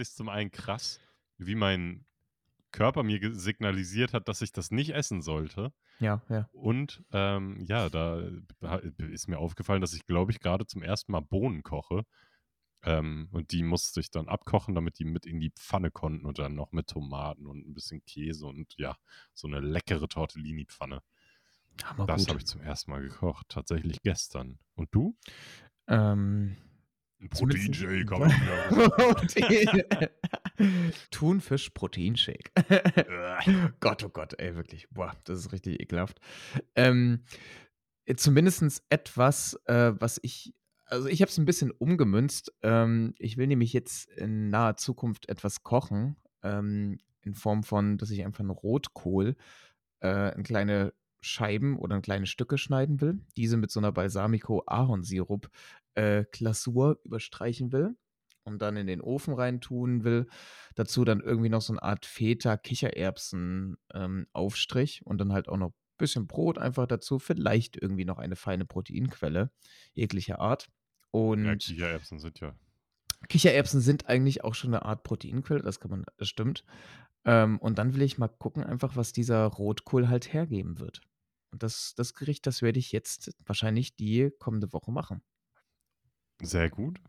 [0.00, 0.98] es zum einen krass,
[1.38, 2.04] wie mein
[2.72, 5.72] Körper mir signalisiert hat, dass ich das nicht essen sollte.
[6.00, 6.48] ja, ja.
[6.52, 8.22] Und ähm, ja, da
[8.62, 12.02] ha- ist mir aufgefallen, dass ich, glaube ich, gerade zum ersten Mal Bohnen koche.
[12.82, 16.38] Ähm, und die musste ich dann abkochen, damit die mit in die Pfanne konnten und
[16.38, 18.96] dann noch mit Tomaten und ein bisschen Käse und ja,
[19.34, 21.02] so eine leckere Tortellini-Pfanne.
[22.06, 24.58] Das habe ich zum ersten Mal gekocht, tatsächlich gestern.
[24.74, 25.16] Und du?
[25.88, 26.56] Ähm,
[27.28, 30.10] Proteinshake mir Protein.
[31.10, 32.50] Thunfisch Proteinshake.
[33.80, 34.88] Gott, oh Gott, ey, wirklich.
[34.90, 36.18] Boah, das ist richtig ekelhaft.
[36.74, 37.24] Ähm,
[38.16, 40.54] Zumindest etwas, äh, was ich,
[40.90, 42.52] also ich habe es ein bisschen umgemünzt.
[42.62, 48.10] Ähm, ich will nämlich jetzt in naher Zukunft etwas kochen, ähm, in Form von, dass
[48.10, 49.36] ich einfach einen Rotkohl
[50.02, 55.48] äh, in kleine Scheiben oder in kleine Stücke schneiden will, diese mit so einer Balsamico-Ahornsirup
[55.94, 56.24] äh,
[57.04, 57.96] überstreichen will
[58.44, 60.28] und dann in den Ofen reintun will.
[60.74, 66.26] Dazu dann irgendwie noch so eine Art Feta-Kichererbsen-Aufstrich und dann halt auch noch ein bisschen
[66.26, 67.18] Brot einfach dazu.
[67.18, 69.50] Vielleicht irgendwie noch eine feine Proteinquelle
[69.94, 70.70] jeglicher Art.
[71.10, 72.54] Und ja, Kichererbsen sind ja.
[73.28, 76.64] Kichererbsen sind eigentlich auch schon eine Art Proteinquelle, das kann man, das stimmt.
[77.24, 81.02] Ähm, und dann will ich mal gucken, einfach, was dieser Rotkohl halt hergeben wird.
[81.52, 85.22] Und das, das Gericht, das werde ich jetzt wahrscheinlich die kommende Woche machen.
[86.40, 87.00] Sehr gut.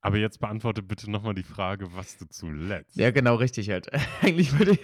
[0.00, 2.96] Aber jetzt beantworte bitte nochmal die Frage, was du zuletzt.
[2.96, 3.90] Ja, genau, richtig halt.
[4.22, 4.80] Eigentlich würde ich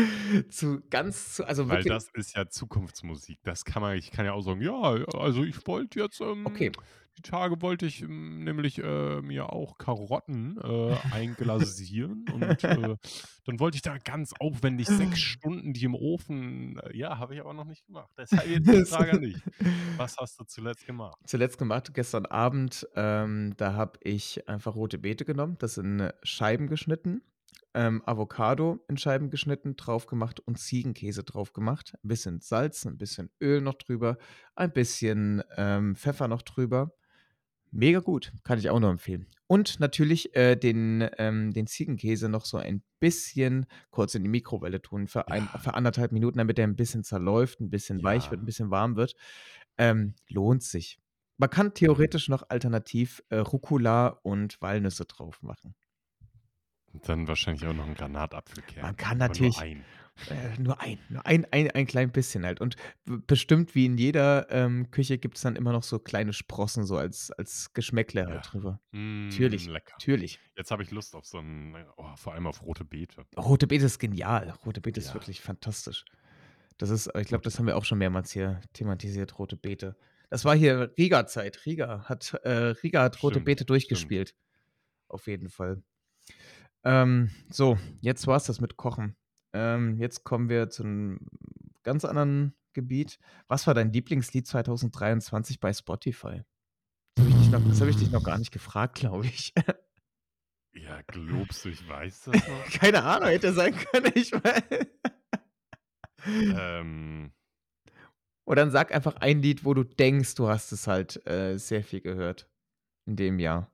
[0.50, 3.38] zu ganz zu, also Weil das ist ja Zukunftsmusik.
[3.44, 6.72] Das kann man, ich kann ja auch sagen, ja, also ich wollte jetzt, ähm, Okay.
[7.18, 12.96] die Tage wollte ich ähm, nämlich äh, mir auch Karotten äh, einglasieren und äh,
[13.44, 17.40] dann wollte ich da ganz aufwendig sechs Stunden die im Ofen, äh, ja, habe ich
[17.40, 18.10] aber noch nicht gemacht.
[18.16, 19.44] Deshalb jetzt die Frage an dich.
[19.96, 21.18] Was hast du zuletzt gemacht?
[21.26, 26.68] zuletzt gemacht, gestern Abend, ähm, da habe ich einfach rote Beete genommen, das in Scheiben
[26.68, 27.22] geschnitten,
[27.74, 31.94] ähm, Avocado in Scheiben geschnitten, drauf gemacht und Ziegenkäse drauf gemacht.
[32.02, 34.18] Ein bisschen Salz, ein bisschen Öl noch drüber,
[34.54, 36.92] ein bisschen ähm, Pfeffer noch drüber.
[37.72, 39.28] Mega gut, kann ich auch nur empfehlen.
[39.46, 44.82] Und natürlich äh, den, ähm, den Ziegenkäse noch so ein bisschen kurz in die Mikrowelle
[44.82, 45.58] tun für, ein, Ja.
[45.60, 48.30] für anderthalb Minuten, damit er ein bisschen zerläuft, ein bisschen weich Ja.
[48.32, 49.14] wird, ein bisschen warm wird.
[49.78, 50.98] Ähm, lohnt sich.
[51.36, 55.74] Man kann theoretisch noch alternativ äh, Rucola und Walnüsse drauf machen.
[57.04, 58.82] Dann wahrscheinlich auch noch ein Granatapfelkern.
[58.82, 59.84] Man kann natürlich- Nur ein.
[60.28, 62.60] Äh, nur ein, nur ein, ein, ein klein bisschen halt.
[62.60, 62.76] Und
[63.06, 66.98] bestimmt wie in jeder ähm, Küche gibt es dann immer noch so kleine Sprossen, so
[66.98, 68.40] als, als Geschmäckle halt Ja.
[68.42, 68.80] drüber.
[68.90, 69.66] Mm, Natürlich.
[69.66, 69.92] Lecker.
[69.92, 70.38] Natürlich.
[70.56, 73.24] Jetzt habe ich Lust auf so ein, oh, vor allem auf rote Beete.
[73.38, 74.50] Rote Beete ist genial.
[74.66, 75.14] Rote Beete ist Ja.
[75.14, 76.04] wirklich fantastisch.
[76.76, 79.96] Das ist, ich glaube, das haben wir auch schon mehrmals hier thematisiert, rote Beete.
[80.28, 81.64] Das war hier Riga-Zeit.
[81.64, 82.50] Riga hat, äh,
[82.82, 84.34] Riga hat rote Stimmt, Beete durchgespielt.
[85.08, 85.82] Auf jeden Fall.
[86.84, 89.16] Ähm, so, jetzt war es das mit Kochen.
[89.52, 91.20] Ähm, jetzt kommen wir zu einem
[91.82, 93.18] ganz anderen Gebiet.
[93.48, 96.42] Was war dein Lieblingslied 2023 bei Spotify?
[97.16, 99.52] Das habe ich, dich noch- das hab ich dich noch gar nicht gefragt, glaube ich.
[100.72, 102.64] Ja, glaubst du, ich weiß das noch?
[102.70, 104.88] Keine Ahnung, hätte sein können, ich meine.
[106.24, 107.32] Ähm.
[108.46, 111.82] Oder dann sag einfach ein Lied, wo du denkst, du hast es halt, äh, sehr
[111.82, 112.48] viel gehört
[113.04, 113.68] in dem Jahr.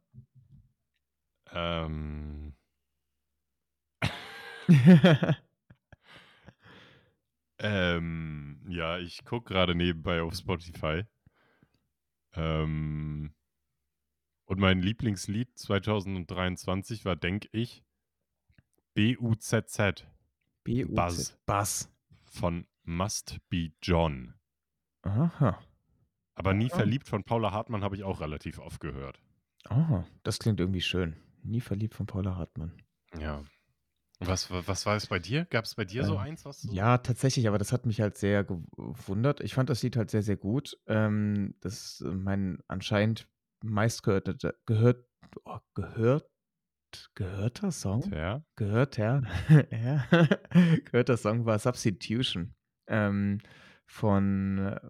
[1.52, 2.54] Ähm.
[7.58, 11.04] Ähm, ja, ich gucke gerade nebenbei auf Spotify.
[12.34, 13.32] Ähm,
[14.44, 17.82] und mein Lieblingslied 2023 war, denke ich,
[18.94, 20.06] B-U-Z-Z.
[20.64, 20.94] B-U-Z.
[20.94, 21.38] Buzz.
[21.46, 21.92] Buzz.
[22.24, 24.34] Von Must Be John.
[25.02, 25.58] Aha.
[26.34, 26.76] Aber nie Ah.
[26.76, 29.18] verliebt von Paula Hartmann habe ich auch relativ oft gehört.
[29.64, 31.16] Aha, das klingt irgendwie schön.
[31.42, 32.72] Nie verliebt von Paula Hartmann.
[33.18, 33.42] Ja.
[34.18, 35.44] Was, was war es bei dir?
[35.46, 38.00] Gab es bei dir so Ähm, eins, was du Ja, tatsächlich, aber das hat mich
[38.00, 39.40] halt sehr gewundert.
[39.40, 40.78] Ich fand das Lied halt sehr, sehr gut.
[40.86, 43.28] Ähm, das ist mein anscheinend
[43.62, 45.06] meistgehörter gehört,
[45.44, 46.30] oh, gehört,
[47.14, 48.10] gehörter Song?
[48.12, 48.42] Ja.
[48.56, 49.22] Gehört, ja.
[49.70, 50.06] ja.
[50.90, 52.54] gehörter Song war Substitution.
[52.88, 53.40] Ähm,
[53.86, 54.80] von, äh,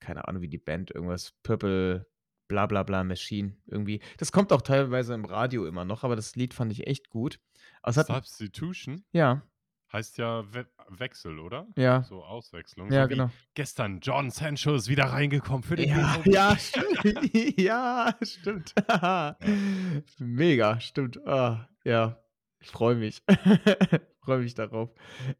[0.00, 2.06] keine Ahnung, wie die Band, irgendwas, Purple,
[2.54, 4.00] bla bla bla Machine, irgendwie.
[4.18, 7.40] Das kommt auch teilweise im Radio immer noch, aber das Lied fand ich echt gut.
[7.82, 9.42] Hat, Substitution ja,
[9.92, 11.66] heißt ja We Wechsel, oder?
[11.76, 12.92] ja, So Auswechslung.
[12.92, 13.30] ja, so genau.
[13.54, 17.58] gestern John Sancho ist wieder reingekommen für den Ja, ja, stimmt.
[17.58, 18.72] ja, stimmt.
[20.20, 21.26] Mega, stimmt.
[21.26, 22.22] Ah, ja,
[22.60, 23.22] ich freue mich.
[24.22, 24.90] freue mich darauf.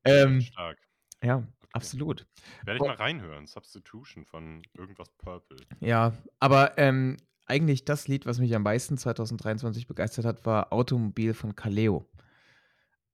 [0.05, 0.79] Ähm, Stark.
[1.23, 2.27] ja, absolut.
[2.65, 3.47] Werde ich mal reinhören.
[3.47, 5.59] Substitution von irgendwas Purple.
[5.81, 7.17] Ja, aber ähm,
[7.47, 12.09] eigentlich das Lied, was mich am meisten 2023 begeistert hat, war Automobil von Kaleo.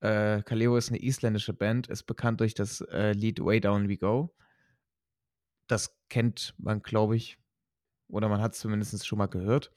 [0.00, 3.96] Äh, Kaleo ist eine isländische Band, ist bekannt durch das äh, Lied Way Down We
[3.96, 4.34] Go.
[5.66, 7.38] Das kennt man, glaube ich,
[8.08, 9.72] oder man hat es zumindest schon mal gehört.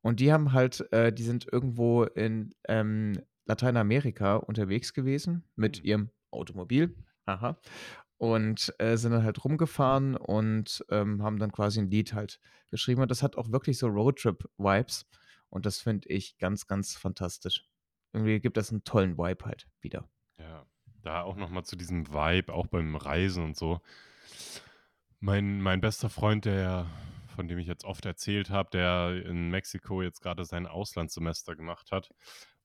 [0.00, 5.84] Und die haben halt, äh, die sind irgendwo in ähm, Lateinamerika unterwegs gewesen mit Hm.
[5.84, 6.94] ihrem Automobil.
[7.24, 7.58] Aha.
[8.18, 13.00] Und äh, sind dann halt rumgefahren und ähm, haben dann quasi ein Lied halt geschrieben.
[13.02, 15.06] Und das hat auch wirklich so Roadtrip-Vibes.
[15.50, 17.64] Und das finde ich ganz, ganz fantastisch.
[18.12, 20.08] Irgendwie gibt das einen tollen Vibe halt wieder.
[20.38, 20.66] Ja,
[21.02, 23.80] da auch nochmal zu diesem Vibe, auch beim Reisen und so.
[25.20, 26.86] Mein, mein bester Freund, der,
[27.36, 31.92] von dem ich jetzt oft erzählt habe, der in Mexiko jetzt gerade sein Auslandssemester gemacht
[31.92, 32.10] hat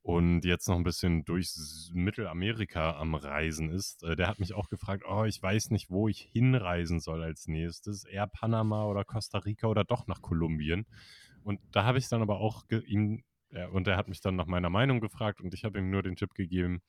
[0.03, 1.55] und jetzt noch ein bisschen durch
[1.93, 6.09] Mittelamerika am Reisen ist, äh, der hat mich auch gefragt, oh, ich weiß nicht, wo
[6.09, 10.85] ich hinreisen soll als nächstes, eher Panama oder Costa Rica oder doch nach Kolumbien.
[11.43, 14.45] Und da habe ich dann aber auch ihm, ja, und er hat mich dann nach
[14.45, 16.81] meiner Meinung gefragt und ich habe ihm nur den Tipp gegeben,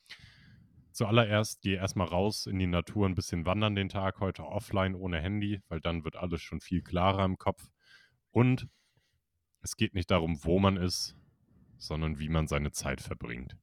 [0.95, 5.21] Zuallererst geh erstmal raus in die Natur, ein bisschen wandern den Tag, heute offline ohne
[5.21, 7.69] Handy, weil dann wird alles schon viel klarer im Kopf.
[8.31, 8.69] Und
[9.61, 11.17] es geht nicht darum, wo man ist,
[11.79, 13.57] sondern wie man seine Zeit verbringt.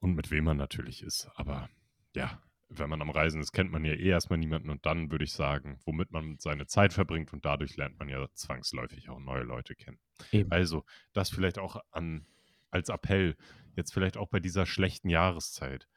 [0.00, 1.30] Und mit wem man natürlich ist.
[1.34, 1.70] Aber
[2.14, 5.24] ja, wenn man am Reisen ist, kennt man ja eh erstmal niemanden und dann würde
[5.24, 9.42] ich sagen, womit man seine Zeit verbringt und dadurch lernt man ja zwangsläufig auch neue
[9.42, 9.98] Leute kennen.
[10.32, 10.50] Eben.
[10.50, 12.26] Also, das vielleicht auch an,
[12.70, 13.36] als Appell,
[13.76, 15.88] jetzt vielleicht auch bei dieser schlechten Jahreszeit.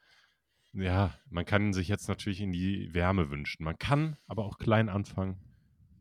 [0.72, 3.64] Ja, man kann sich jetzt natürlich in die Wärme wünschen.
[3.64, 5.40] Man kann aber auch klein anfangen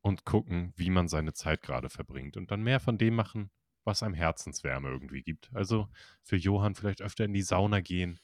[0.02, 3.50] und gucken, wie man seine Zeit gerade verbringt und dann mehr von dem machen,
[3.88, 5.50] was einem Herzenswärme irgendwie gibt.
[5.54, 5.88] Also
[6.22, 8.20] für Johann vielleicht öfter in die Sauna gehen,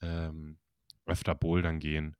[0.00, 0.58] ähm,
[1.04, 2.16] öfter bouldern gehen.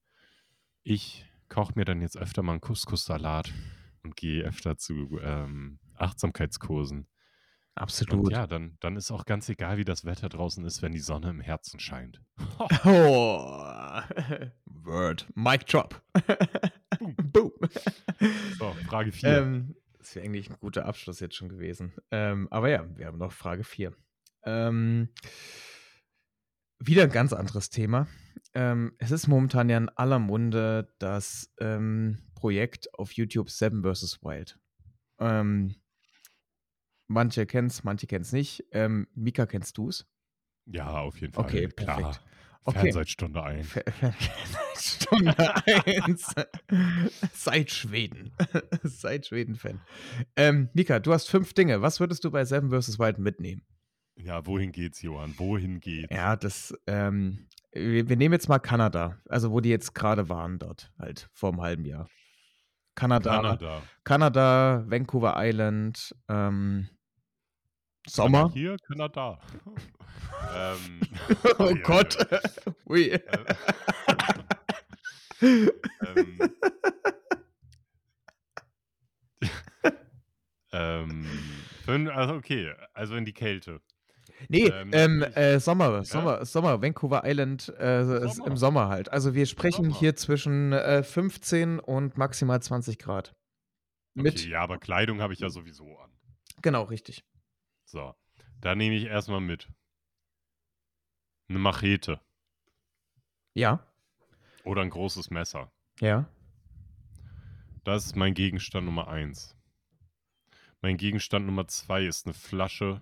[0.82, 3.54] Ich koche mir dann jetzt öfter mal einen Couscous-Salat
[4.02, 6.98] und gehe öfter zu ähm, Achtsamkeitskursen.
[6.98, 8.32] Und Absolut.
[8.32, 11.30] ja, dann, dann ist auch ganz egal, wie das Wetter draußen ist, wenn die Sonne
[11.30, 12.20] im Herzen scheint.
[12.84, 14.00] Oh.
[14.66, 15.26] Word.
[15.34, 16.02] Mic drop.
[17.32, 17.52] Boom.
[18.58, 19.38] So, Frage 4.
[19.38, 19.76] Ähm,
[20.08, 21.92] das wäre eigentlich ein guter Abschluss jetzt schon gewesen.
[22.10, 23.92] Ähm, aber ja, wir haben noch Frage 4.
[24.44, 25.10] Ähm,
[26.78, 28.08] wieder ein ganz anderes Thema.
[28.54, 34.22] Ähm, es ist momentan ja in aller Munde das ähm, Projekt auf YouTube Seven vs.
[34.22, 34.58] Wild.
[35.18, 35.74] Ähm,
[37.06, 38.64] manche kennen es, manche kennen es nicht.
[38.72, 40.06] Ähm, Mika, kennst du es?
[40.64, 41.44] ja, auf jeden Fall.
[41.44, 42.18] Okay, klar.
[42.64, 42.80] Okay.
[42.80, 43.66] Fern seit Stunde 1.
[43.68, 44.14] Fe- fe-
[44.76, 45.34] Stunde
[45.66, 46.34] 1.
[47.32, 48.32] Seit Schweden.
[48.82, 49.80] Seit Schweden-Fan.
[50.36, 51.80] Ähm, Mika, du hast fünf Dinge.
[51.80, 52.98] Was würdest du bei Seven vs.
[52.98, 53.62] Wild mitnehmen?
[54.16, 55.34] Ja, wohin geht's, Johann?
[55.38, 56.08] Wohin geht's?
[56.14, 60.58] Ja, das, ähm, wir, wir nehmen jetzt mal Kanada, also wo die jetzt gerade waren
[60.58, 62.08] dort, halt vor einem halben Jahr.
[62.96, 64.84] Kanada, Kanada, Kanada.
[64.88, 66.88] Vancouver Island, ähm,
[68.08, 68.50] Sommer.
[68.52, 69.38] Hier, Kanada.
[70.56, 71.00] ähm,
[71.58, 72.16] Oh ui, Gott.
[72.88, 73.12] Ui.
[73.12, 73.18] ui.
[75.40, 76.46] ähm,
[81.86, 83.80] ähm, also okay, also in die Kälte.
[84.48, 86.04] Nee, Ähm, ähm, äh, Sommer, Ja?
[86.04, 88.56] Sommer, Sommer, Vancouver Island, äh, ist im Sommer.
[88.56, 89.10] Sommer halt.
[89.12, 89.98] Also wir sprechen Sommer.
[89.98, 93.34] hier zwischen äh, 15 und maximal 20 Grad.
[94.14, 96.10] Mit, Okay, ja, aber Kleidung habe ich ja sowieso an.
[96.62, 97.24] genau, richtig.
[97.88, 98.14] So,
[98.60, 99.66] da nehme ich erstmal mit.
[101.48, 102.20] Eine Machete
[103.54, 103.82] Ja,
[104.62, 105.72] oder ein großes Messer.
[106.00, 106.28] ja.
[107.84, 109.56] Das ist mein Gegenstand Nummer eins.
[110.82, 113.00] Mein Gegenstand Nummer zwei ist eine Flasche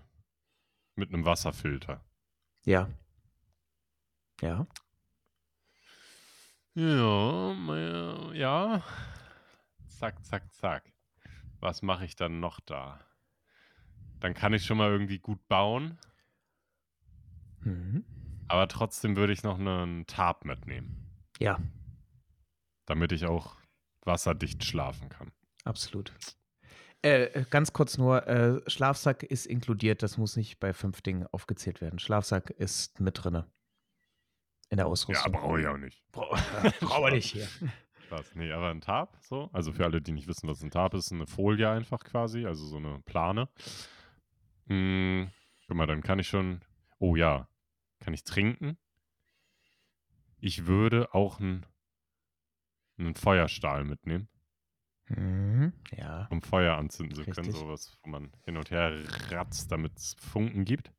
[0.94, 2.04] mit einem Wasserfilter.
[2.64, 2.88] Ja.
[4.40, 4.68] Ja.
[6.74, 8.84] Ja, ja.
[9.88, 10.92] Zack, zack, zack.
[11.58, 13.00] Was mache ich dann noch da?
[14.20, 15.98] Dann kann ich schon mal irgendwie gut bauen,
[17.60, 18.04] Mhm.
[18.48, 21.58] aber trotzdem würde ich noch einen Tarp mitnehmen, Ja,
[22.86, 23.56] damit ich auch
[24.04, 25.32] wasserdicht schlafen kann.
[25.64, 26.12] absolut.
[27.02, 31.26] Äh, äh, ganz kurz nur, äh, Schlafsack ist inkludiert, das muss nicht bei fünf Dingen
[31.30, 31.98] aufgezählt werden.
[31.98, 33.46] Schlafsack ist mit drinne.
[34.70, 35.32] In der Ja, Ausrüstung.
[35.32, 36.02] brauche ich auch nicht.
[36.10, 36.26] Bra
[36.80, 37.46] brauchen wir nicht hier.
[38.06, 38.34] Spaß.
[38.34, 39.50] Nee, aber ein Tarp, so.
[39.52, 42.66] Also für alle, die nicht wissen, was ein Tarp ist, eine Folie einfach quasi, also
[42.66, 43.48] so eine Plane.
[44.66, 45.30] Hm,
[45.66, 46.60] guck mal, dann kann ich schon.
[46.98, 47.48] Oh ja,
[48.00, 48.78] kann ich trinken?
[50.38, 51.66] Ich würde auch einen,
[52.98, 54.28] einen Feuerstahl mitnehmen,
[55.08, 55.72] Mhm.
[55.92, 56.26] Ja.
[56.30, 57.52] um Feuer anzünden zu können.
[57.52, 60.90] Sowas, wo man hin und her ratzt, damit es Funken gibt.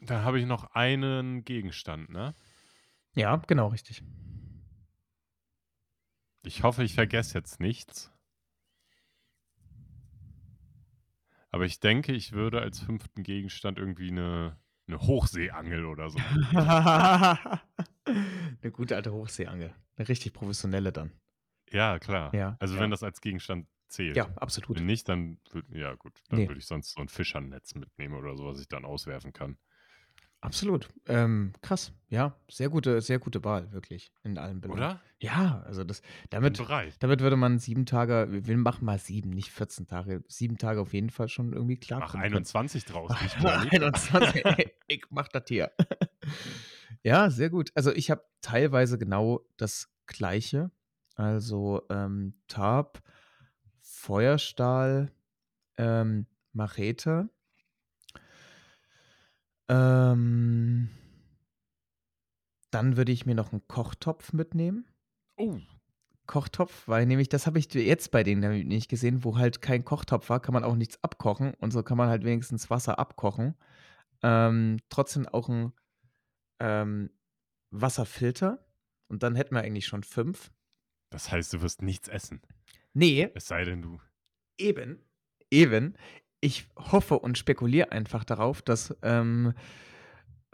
[0.00, 2.34] Da habe ich noch einen Gegenstand, ne?
[3.14, 4.02] Ja, genau, richtig.
[6.42, 8.12] Ich hoffe, ich vergesse jetzt nichts.
[11.58, 14.56] Aber ich denke, ich würde als fünften Gegenstand irgendwie eine,
[14.86, 16.16] eine Hochseeangel oder so.
[18.62, 19.74] Eine gute alte Hochseeangel.
[19.96, 21.10] Eine richtig professionelle dann.
[21.72, 22.32] ja, klar.
[22.32, 22.80] Ja, also ja.
[22.80, 24.16] wenn das als Gegenstand zählt.
[24.16, 24.78] Ja, absolut.
[24.78, 25.40] Wenn nicht, dann
[25.70, 26.46] ja gut, dann Nee.
[26.48, 29.58] würde ich sonst so ein Fischernetz mitnehmen oder so, was ich dann auswerfen kann.
[30.40, 30.88] Absolut.
[31.06, 31.92] Ähm, krass.
[32.08, 34.12] Ja, sehr gute, sehr gute Wahl, wirklich.
[34.22, 34.78] In allen Belangen.
[34.78, 35.00] Oder?
[35.18, 36.62] Ja, also das, damit,
[37.00, 40.92] damit würde man sieben Tage, wir machen mal sieben, nicht 14 Tage, sieben Tage auf
[40.94, 42.00] jeden Fall schon irgendwie klar.
[42.00, 43.10] Mach 21 draus.
[43.20, 43.84] nicht Mach Johnny.
[43.84, 45.72] 21, ey, ich mach das hier.
[47.02, 47.72] ja, sehr gut.
[47.74, 50.70] Also ich habe teilweise genau das Gleiche.
[51.16, 53.02] Also ähm, Tarp,
[53.80, 55.10] Feuerstahl,
[55.76, 57.28] ähm, Machete.
[59.68, 60.88] Ähm,
[62.70, 64.86] dann würde ich mir noch einen Kochtopf mitnehmen.
[65.36, 65.58] Oh,
[66.26, 70.28] Kochtopf, weil nämlich, das habe ich jetzt bei denen nicht gesehen, wo halt kein Kochtopf
[70.28, 73.54] war, kann man auch nichts abkochen und so kann man halt wenigstens Wasser abkochen.
[74.22, 75.72] Ähm, trotzdem auch ein
[76.60, 77.10] ähm,
[77.70, 78.66] Wasserfilter
[79.08, 80.50] und dann hätten wir eigentlich schon fünf.
[81.10, 82.42] das heißt, du wirst nichts essen.
[82.92, 83.98] Nee, Es sei denn, du.
[84.58, 85.02] eben,
[85.50, 85.94] eben.
[86.40, 89.54] Ich hoffe und spekuliere einfach darauf, dass ähm,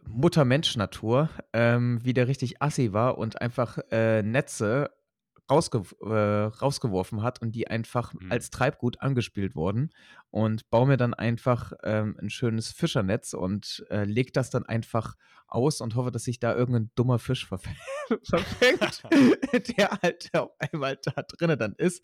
[0.06, 4.90] Mutter Mensch Natur ähm, wieder richtig assi war und einfach äh, Netze
[5.50, 8.32] rausge äh, rausgeworfen hat und die einfach Mhm.
[8.32, 9.90] als Treibgut angespült wurden
[10.30, 15.16] und baue mir dann einfach ähm, ein schönes Fischernetz und äh, leg das dann einfach
[15.46, 17.62] aus und hoffe, dass sich da irgendein dummer Fisch verf
[18.24, 19.02] verfängt,
[19.78, 22.02] der halt auf einmal da drinnen dann ist.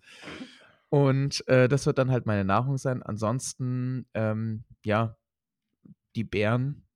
[0.91, 3.03] Und äh, das wird dann halt meine Nahrung sein.
[3.03, 5.17] Ansonsten, ähm, ja,
[6.17, 6.87] die Beeren,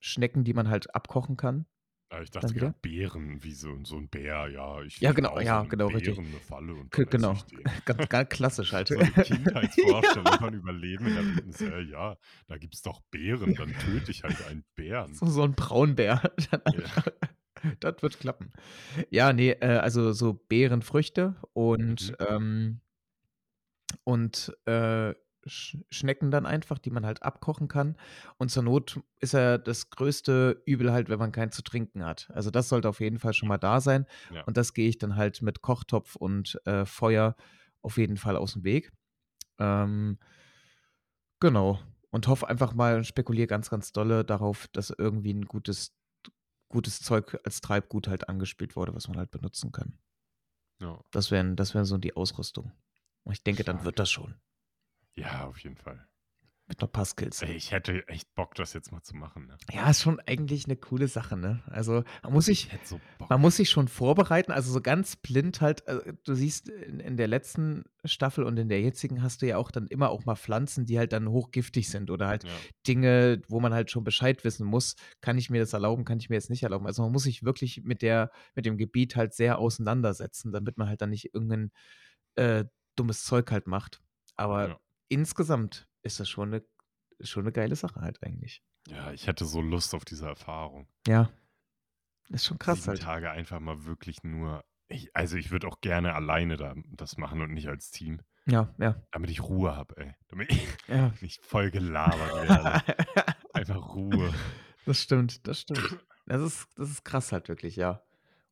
[0.00, 1.66] Schnecken, die man halt abkochen kann.
[2.10, 4.82] Ah, ich dachte gerade Bären, wie so, so ein Bär, ja.
[4.82, 6.14] Ich Ja, genau, ja, so genau, richtig.
[6.14, 7.36] Bären eine Falle und genau,
[7.86, 8.88] ganz, ganz klassisch halt.
[8.88, 11.60] So eine Kindheitsvorstellung von Überleben in der Fitness.
[11.60, 12.16] Ja, ja,
[12.48, 15.14] da gibt es doch Bären, dann töte ich halt einen Bären.
[15.14, 16.20] So, so ein Braunbär.
[16.50, 17.72] Ja.
[17.80, 18.52] das wird klappen.
[19.10, 22.26] Ja, nee, äh, also so Beerenfrüchte und, Mhm.
[22.28, 22.80] ähm,
[24.04, 25.14] und äh,
[25.46, 27.96] Sch Schnecken dann einfach, die man halt abkochen kann.
[28.38, 32.30] Und zur Not ist ja das größte Übel halt, wenn man keins zu trinken hat.
[32.32, 34.06] Also das sollte auf jeden Fall schon mal da sein.
[34.32, 34.42] Ja.
[34.44, 37.36] Und das gehe ich dann halt mit Kochtopf und äh, Feuer
[37.82, 38.92] auf jeden Fall aus dem Weg.
[39.58, 40.18] Ähm,
[41.40, 41.80] genau.
[42.10, 45.96] Und hoffe einfach mal und spekuliere ganz, ganz dolle darauf, dass irgendwie ein gutes,
[46.68, 49.98] gutes Zeug als Treibgut halt angespielt wurde, was man halt benutzen kann.
[50.80, 51.00] Ja.
[51.10, 52.72] Das wären, das wären so die Ausrüstung.
[53.24, 53.84] Und ich denke, dann Stark.
[53.86, 54.34] wird das schon.
[55.14, 56.06] ja, auf jeden Fall.
[56.68, 57.42] Mit noch ein paar Skills.
[57.42, 59.46] Ey, ich hätte echt Bock, das jetzt mal zu machen.
[59.46, 59.56] Ne?
[59.72, 61.60] Ja, ist schon eigentlich eine coole Sache, ne?
[61.66, 65.86] Also, man muss sich, so man muss sich schon vorbereiten, also so ganz blind halt,
[65.88, 69.56] äh, du siehst in, in der letzten Staffel und in der jetzigen hast du ja
[69.58, 72.50] auch dann immer auch mal Pflanzen, die halt dann hochgiftig sind oder halt Ja.
[72.86, 76.30] Dinge, wo man halt schon Bescheid wissen muss, kann ich mir das erlauben, kann ich
[76.30, 76.86] mir das nicht erlauben.
[76.86, 80.88] Also man muss sich wirklich mit der, mit dem Gebiet halt sehr auseinandersetzen, damit man
[80.88, 81.72] halt dann nicht irgendein
[82.36, 82.64] äh,
[82.96, 84.02] dummes Zeug halt macht.
[84.36, 84.78] Aber Ja.
[85.08, 86.64] insgesamt ist das schon 'ne
[87.20, 88.60] schon 'ne geile Sache halt eigentlich.
[88.88, 90.88] Ja, ich hätte so Lust auf diese Erfahrung.
[91.06, 91.30] Ja.
[92.30, 93.08] Ist schon krass 7 halt.
[93.08, 97.40] Tage einfach mal wirklich nur ich also, ich würde auch gerne alleine da das machen
[97.40, 98.20] und nicht als Team.
[98.46, 99.02] Ja, ja.
[99.12, 100.14] Damit ich Ruhe habe, ey.
[100.28, 101.18] Damit ich Ja.
[101.22, 102.82] nicht voll gelabert werde.
[103.52, 104.32] Einfach Ruhe.
[104.86, 105.96] Das stimmt, das stimmt.
[106.26, 108.02] Das ist das ist krass halt wirklich, ja.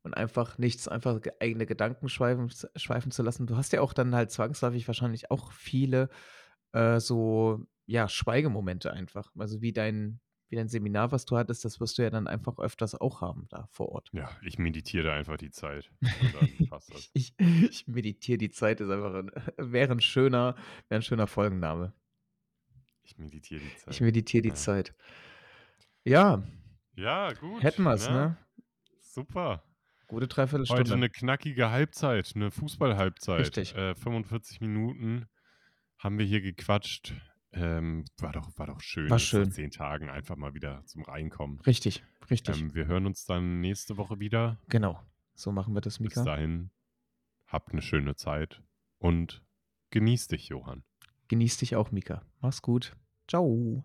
[0.05, 3.47] Und einfach nichts einfach ge eigene Gedanken schweifen schweifen zu lassen.
[3.47, 6.09] Du hast ja auch dann halt zwangsläufig wahrscheinlich auch viele,
[6.73, 9.33] äh, so, ja, Schweigemomente einfach.
[9.39, 10.21] Also, wie dein
[10.51, 13.47] wie dein Seminar, was du hattest, das wirst du ja dann einfach öfters auch haben
[13.51, 14.13] da vor Ort.
[14.13, 15.93] Ja, ich meditiere da einfach die Zeit.
[17.15, 20.55] Ich ich meditiere die Zeit ist einfach 'n wäre 'n schöner
[20.89, 21.93] wäre 'n schöner Folgenname.
[23.05, 24.01] Ich meditiere die Ich Zeit.
[24.01, 24.55] meditiere die Ja.
[24.55, 24.95] Zeit.
[26.07, 26.43] Ja.
[26.97, 28.09] Ja, gut, Hätten wir's, ne?
[28.09, 28.37] ne?
[29.01, 29.63] Super.
[30.11, 30.97] Gute 3/4 Heute Stunde.
[30.99, 33.39] 'ne knackige Halbzeit, 'ne Fußball-Halbzeit.
[33.43, 33.77] Richtig.
[33.77, 35.27] Äh, 45 Minuten
[35.99, 37.15] haben wir hier gequatscht.
[37.53, 39.53] Ähm, war doch war doch schön War schön.
[39.53, 41.61] 10 Tagen einfach mal wieder zum Reinkommen.
[41.61, 42.61] Richtig, richtig.
[42.61, 44.59] Ähm, wir hören uns dann nächste Woche wieder.
[44.69, 45.01] Genau.
[45.35, 46.25] So machen wir das, Bis Mika.
[46.25, 46.73] dahin,
[47.47, 48.63] habt 'ne schöne Zeit
[48.99, 49.45] und
[49.91, 50.83] genieß dich, Johann.
[51.29, 52.23] Genieß dich auch, Mika.
[52.41, 52.97] Mach's gut.
[53.29, 53.85] Tschau.